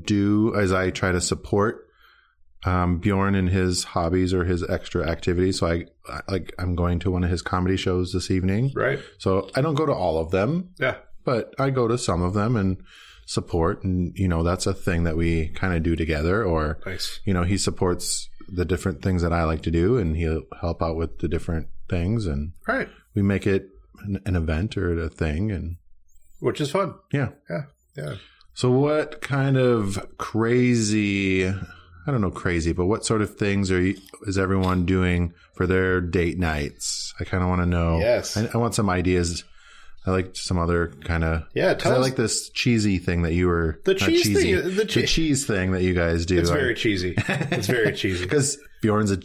do 0.04 0.54
is 0.54 0.72
I 0.72 0.90
try 0.90 1.12
to 1.12 1.20
support 1.20 1.86
um, 2.64 2.98
Bjorn 2.98 3.34
and 3.34 3.48
his 3.48 3.84
hobbies 3.84 4.34
or 4.34 4.44
his 4.44 4.62
extra 4.68 5.08
activities. 5.08 5.58
So 5.58 5.66
I 5.66 5.86
I- 6.08 6.20
like 6.28 6.52
I'm 6.58 6.74
going 6.74 6.98
to 7.00 7.10
one 7.10 7.24
of 7.24 7.30
his 7.30 7.42
comedy 7.42 7.76
shows 7.76 8.12
this 8.12 8.30
evening. 8.30 8.72
right, 8.74 8.98
So 9.18 9.48
I 9.54 9.60
don't 9.62 9.74
go 9.76 9.86
to 9.86 9.92
all 9.94 10.18
of 10.18 10.30
them, 10.30 10.70
yeah, 10.78 10.96
but 11.24 11.54
I 11.58 11.70
go 11.70 11.88
to 11.88 11.96
some 11.96 12.20
of 12.22 12.34
them 12.34 12.56
and 12.56 12.76
support. 13.26 13.82
And 13.84 14.12
you 14.16 14.28
know 14.28 14.42
that's 14.42 14.66
a 14.66 14.74
thing 14.74 15.04
that 15.04 15.16
we 15.16 15.48
kind 15.48 15.74
of 15.74 15.82
do 15.82 15.96
together. 15.96 16.44
Or 16.44 16.78
nice, 16.84 17.20
you 17.24 17.32
know 17.32 17.44
he 17.44 17.56
supports 17.56 18.28
the 18.52 18.64
different 18.64 19.00
things 19.02 19.22
that 19.22 19.32
I 19.32 19.44
like 19.44 19.62
to 19.62 19.70
do, 19.70 19.96
and 19.96 20.16
he'll 20.16 20.42
help 20.60 20.82
out 20.82 20.96
with 20.96 21.18
the 21.20 21.28
different 21.28 21.68
things, 21.88 22.26
and 22.26 22.52
right, 22.68 22.88
we 23.14 23.22
make 23.22 23.46
it 23.46 23.68
an, 24.02 24.20
an 24.26 24.36
event 24.36 24.76
or 24.76 25.00
a 25.00 25.08
thing. 25.08 25.50
And 25.50 25.76
which 26.40 26.60
is 26.60 26.70
fun. 26.70 26.94
yeah, 27.12 27.30
Yeah, 27.48 27.62
yeah. 27.96 28.14
So, 28.54 28.70
what 28.70 29.20
kind 29.20 29.56
of 29.56 30.06
crazy, 30.18 31.46
I 31.48 31.54
don't 32.06 32.20
know, 32.20 32.30
crazy, 32.30 32.72
but 32.72 32.86
what 32.86 33.04
sort 33.04 33.22
of 33.22 33.36
things 33.36 33.70
are 33.70 33.80
you, 33.80 33.96
is 34.26 34.38
everyone 34.38 34.84
doing 34.86 35.32
for 35.54 35.66
their 35.66 36.00
date 36.00 36.38
nights? 36.38 37.14
I 37.20 37.24
kind 37.24 37.42
of 37.42 37.48
want 37.48 37.62
to 37.62 37.66
know. 37.66 37.98
Yes. 37.98 38.36
I, 38.36 38.48
I 38.52 38.56
want 38.58 38.74
some 38.74 38.90
ideas. 38.90 39.44
I 40.06 40.10
like 40.12 40.34
some 40.34 40.58
other 40.58 40.88
kind 41.04 41.24
of. 41.24 41.44
Yeah, 41.54 41.74
tell 41.74 41.94
I 41.94 41.98
like 41.98 42.16
this 42.16 42.48
cheesy 42.50 42.98
thing 42.98 43.22
that 43.22 43.34
you 43.34 43.46
were. 43.48 43.80
The 43.84 43.94
cheese 43.94 44.22
cheesy, 44.22 44.56
thing- 44.60 44.76
the 44.76 44.86
che- 44.86 45.06
cheese 45.06 45.46
thing 45.46 45.72
that 45.72 45.82
you 45.82 45.94
guys 45.94 46.24
do. 46.26 46.38
It's 46.38 46.50
very 46.50 46.74
cheesy. 46.74 47.14
It's 47.28 47.66
very 47.66 47.92
cheesy. 47.96 48.24
because 48.24 48.58
Bjorn's 48.82 49.12
a 49.12 49.18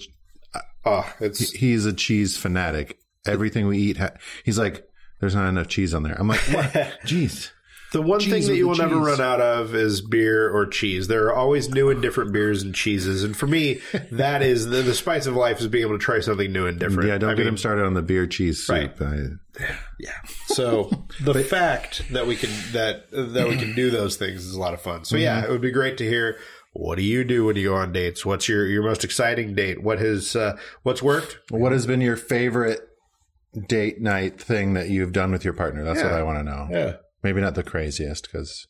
Oh, 0.88 1.12
it's 1.20 1.52
he's 1.52 1.86
a 1.86 1.94
cheese 1.94 2.38
fanatic. 2.38 3.00
Everything 3.26 3.66
we 3.68 3.80
eat, 3.80 3.98
ha- 3.98 4.12
he's 4.44 4.60
like, 4.60 4.86
"There's 5.20 5.34
not 5.34 5.48
enough 5.50 5.68
cheese 5.68 5.94
on 5.96 6.04
there." 6.04 6.14
I'm 6.14 6.28
like, 6.28 6.42
"What? 6.42 6.72
Jeez." 7.06 7.50
The 7.96 8.02
one 8.02 8.20
cheese 8.20 8.32
thing 8.34 8.48
that 8.48 8.58
you 8.58 8.68
will 8.68 8.76
never 8.76 8.98
run 8.98 9.22
out 9.22 9.40
of 9.40 9.74
is 9.74 10.02
beer 10.02 10.50
or 10.50 10.66
cheese. 10.68 11.08
There 11.08 11.28
are 11.28 11.34
always 11.34 11.70
new 11.70 11.90
and 11.90 12.02
different 12.02 12.34
beers 12.34 12.62
and 12.62 12.76
cheeses, 12.76 13.24
and 13.24 13.36
for 13.36 13.48
me, 13.48 13.80
that 14.12 14.42
is 14.42 14.66
the, 14.68 14.82
the 14.82 14.94
spice 14.94 15.26
of 15.28 15.36
life 15.36 15.62
is 15.62 15.68
being 15.68 15.86
able 15.86 15.98
to 15.98 16.04
try 16.04 16.20
something 16.20 16.52
new 16.52 16.68
and 16.68 16.78
different. 16.78 17.08
Yeah, 17.08 17.18
don't 17.18 17.30
I 17.30 17.34
get 17.34 17.40
mean, 17.44 17.48
him 17.54 17.58
started 17.58 17.86
on 17.86 17.94
the 17.94 18.02
beer 18.02 18.28
cheese 18.28 18.62
soup. 18.66 19.02
I- 19.02 19.64
Yeah. 19.98 20.12
So 20.48 20.90
the 21.22 21.34
fact 21.44 22.04
that 22.12 22.28
we 22.28 22.36
can 22.36 22.50
that 22.74 23.10
that 23.12 23.48
we 23.48 23.56
can 23.56 23.74
do 23.74 23.90
those 23.90 24.18
things 24.18 24.46
is 24.46 24.54
a 24.54 24.60
lot 24.60 24.74
of 24.74 24.82
fun. 24.82 25.06
So 25.06 25.16
Mm-hmm. 25.16 25.24
yeah, 25.24 25.44
it 25.46 25.50
would 25.50 25.62
be 25.62 25.72
great 25.72 25.98
to 26.00 26.04
hear. 26.06 26.38
What 26.74 26.98
do 26.98 27.04
you 27.04 27.24
do 27.24 27.46
when 27.46 27.56
you 27.56 27.70
go 27.70 27.76
on 27.76 27.94
dates? 27.94 28.26
What's 28.26 28.50
your 28.50 28.68
your 28.68 28.84
most 28.84 29.06
exciting 29.06 29.56
date? 29.56 29.82
What 29.82 30.00
has 30.00 30.36
uh, 30.36 30.58
what's 30.84 31.02
worked? 31.02 31.40
What 31.50 31.72
has 31.72 31.86
been 31.88 32.02
your 32.02 32.18
favorite 32.18 32.82
date 33.70 34.02
night 34.02 34.42
thing 34.42 34.74
that 34.74 34.90
you've 34.90 35.14
done 35.14 35.32
with 35.32 35.46
your 35.46 35.54
partner? 35.54 35.86
That's 35.86 36.04
what 36.04 36.12
I 36.12 36.24
want 36.24 36.40
to 36.40 36.44
know. 36.44 36.68
Yeah. 36.70 36.94
Maybe 37.26 37.42
not 37.42 37.56
the 37.56 37.64
craziest, 37.64 38.24
because 38.32 38.68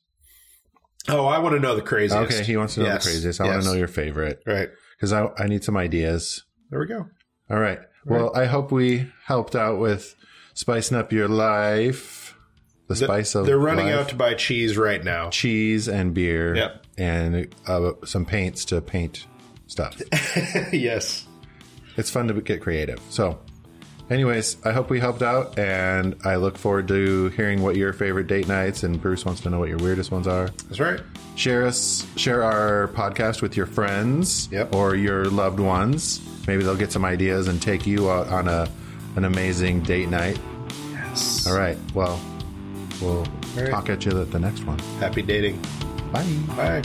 Oh, 1.09 1.25
I 1.25 1.39
want 1.39 1.55
to 1.55 1.59
know 1.59 1.75
the 1.75 1.81
craziest. 1.81 2.33
okay, 2.33 2.43
he 2.43 2.55
wants 2.55 2.75
to 2.75 2.79
know 2.79 2.85
Yes. 2.87 3.03
the 3.03 3.09
craziest. 3.11 3.41
I 3.41 3.47
want 3.47 3.61
to 3.63 3.67
know 3.67 3.75
your 3.75 3.89
favorite 3.89 4.41
Right. 4.47 4.69
because 4.97 5.11
I 5.11 5.29
I 5.37 5.47
need 5.47 5.63
some 5.65 5.75
ideas. 5.75 6.43
There 6.71 6.79
we 6.79 6.87
go. 6.87 7.05
All 7.49 7.59
right. 7.59 7.79
Well, 8.05 8.31
I 8.35 8.45
hope 8.45 8.71
we 8.71 9.11
helped 9.25 9.55
out 9.57 9.77
with 9.77 10.15
spicing 10.53 10.95
up 10.97 11.11
your 11.11 11.27
life. 11.27 12.35
The 12.87 12.95
spice 12.95 13.35
of 13.35 13.45
They're 13.45 13.57
running 13.59 13.87
life. 13.87 13.95
out 13.95 14.09
to 14.09 14.15
buy 14.15 14.35
cheese 14.35 14.77
right 14.77 15.03
now. 15.03 15.29
cheese 15.31 15.87
and 15.89 16.13
beer. 16.13 16.55
Yep. 16.55 16.85
And 16.97 17.53
uh, 17.67 17.91
some 18.05 18.25
paints 18.25 18.63
to 18.65 18.79
paint 18.79 19.25
stuff. 19.67 19.99
yes. 20.71 21.25
it's 21.97 22.09
fun 22.09 22.27
to 22.29 22.33
get 22.41 22.61
creative. 22.61 22.99
So, 23.09 23.39
anyways, 24.09 24.57
I 24.65 24.71
hope 24.71 24.89
we 24.89 24.99
helped 24.99 25.21
out, 25.21 25.57
and 25.59 26.15
I 26.23 26.35
look 26.35 26.57
forward 26.57 26.87
to 26.89 27.29
hearing 27.29 27.61
what 27.61 27.75
your 27.75 27.93
favorite 27.93 28.27
date 28.27 28.47
nights. 28.47 28.83
And 28.83 29.01
Bruce 29.01 29.25
wants 29.25 29.41
to 29.41 29.49
know 29.49 29.59
what 29.59 29.69
your 29.69 29.77
weirdest 29.77 30.11
ones 30.11 30.27
are. 30.27 30.47
That's 30.67 30.79
right. 30.79 30.99
Share 31.35 31.65
us, 31.65 32.07
share 32.15 32.43
our 32.43 32.87
podcast 32.89 33.41
with 33.41 33.57
your 33.57 33.65
friends 33.65 34.47
Yep. 34.51 34.73
or 34.73 34.95
your 34.95 35.25
loved 35.25 35.59
ones. 35.59 36.21
Maybe 36.47 36.63
they'll 36.63 36.75
get 36.77 36.91
some 36.91 37.03
ideas 37.03 37.47
and 37.47 37.61
take 37.61 37.85
you 37.85 38.09
out 38.09 38.27
on 38.29 38.47
a 38.47 38.69
an 39.17 39.23
amazing 39.25 39.81
date 39.81 40.09
night. 40.09 40.37
Yes. 40.91 41.47
All 41.47 41.57
right. 41.57 41.77
Well, 41.93 42.19
we'll 43.01 43.25
right. 43.55 43.69
talk 43.69 43.89
at 43.89 44.05
you 44.05 44.19
at 44.21 44.31
the 44.31 44.39
next 44.39 44.65
one. 44.65 44.77
Happy 44.99 45.21
dating. 45.21 45.61
Bye. 46.11 46.23
Bye. 46.57 46.81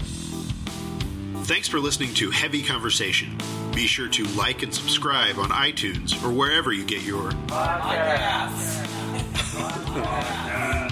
Thanks 1.42 1.66
for 1.66 1.80
listening 1.80 2.14
to 2.14 2.30
Heavy 2.30 2.62
Conversation 2.62 3.36
be 3.80 3.86
sure 3.86 4.08
to 4.08 4.24
like 4.36 4.62
and 4.62 4.74
subscribe 4.74 5.38
on 5.38 5.48
iTunes 5.48 6.22
or 6.22 6.30
wherever 6.30 6.70
you 6.70 6.84
get 6.84 7.00
your 7.02 7.30
podcasts. 7.46 8.84
podcasts. 9.16 9.70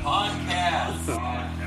podcasts. 0.01 1.07
podcasts. 1.07 1.58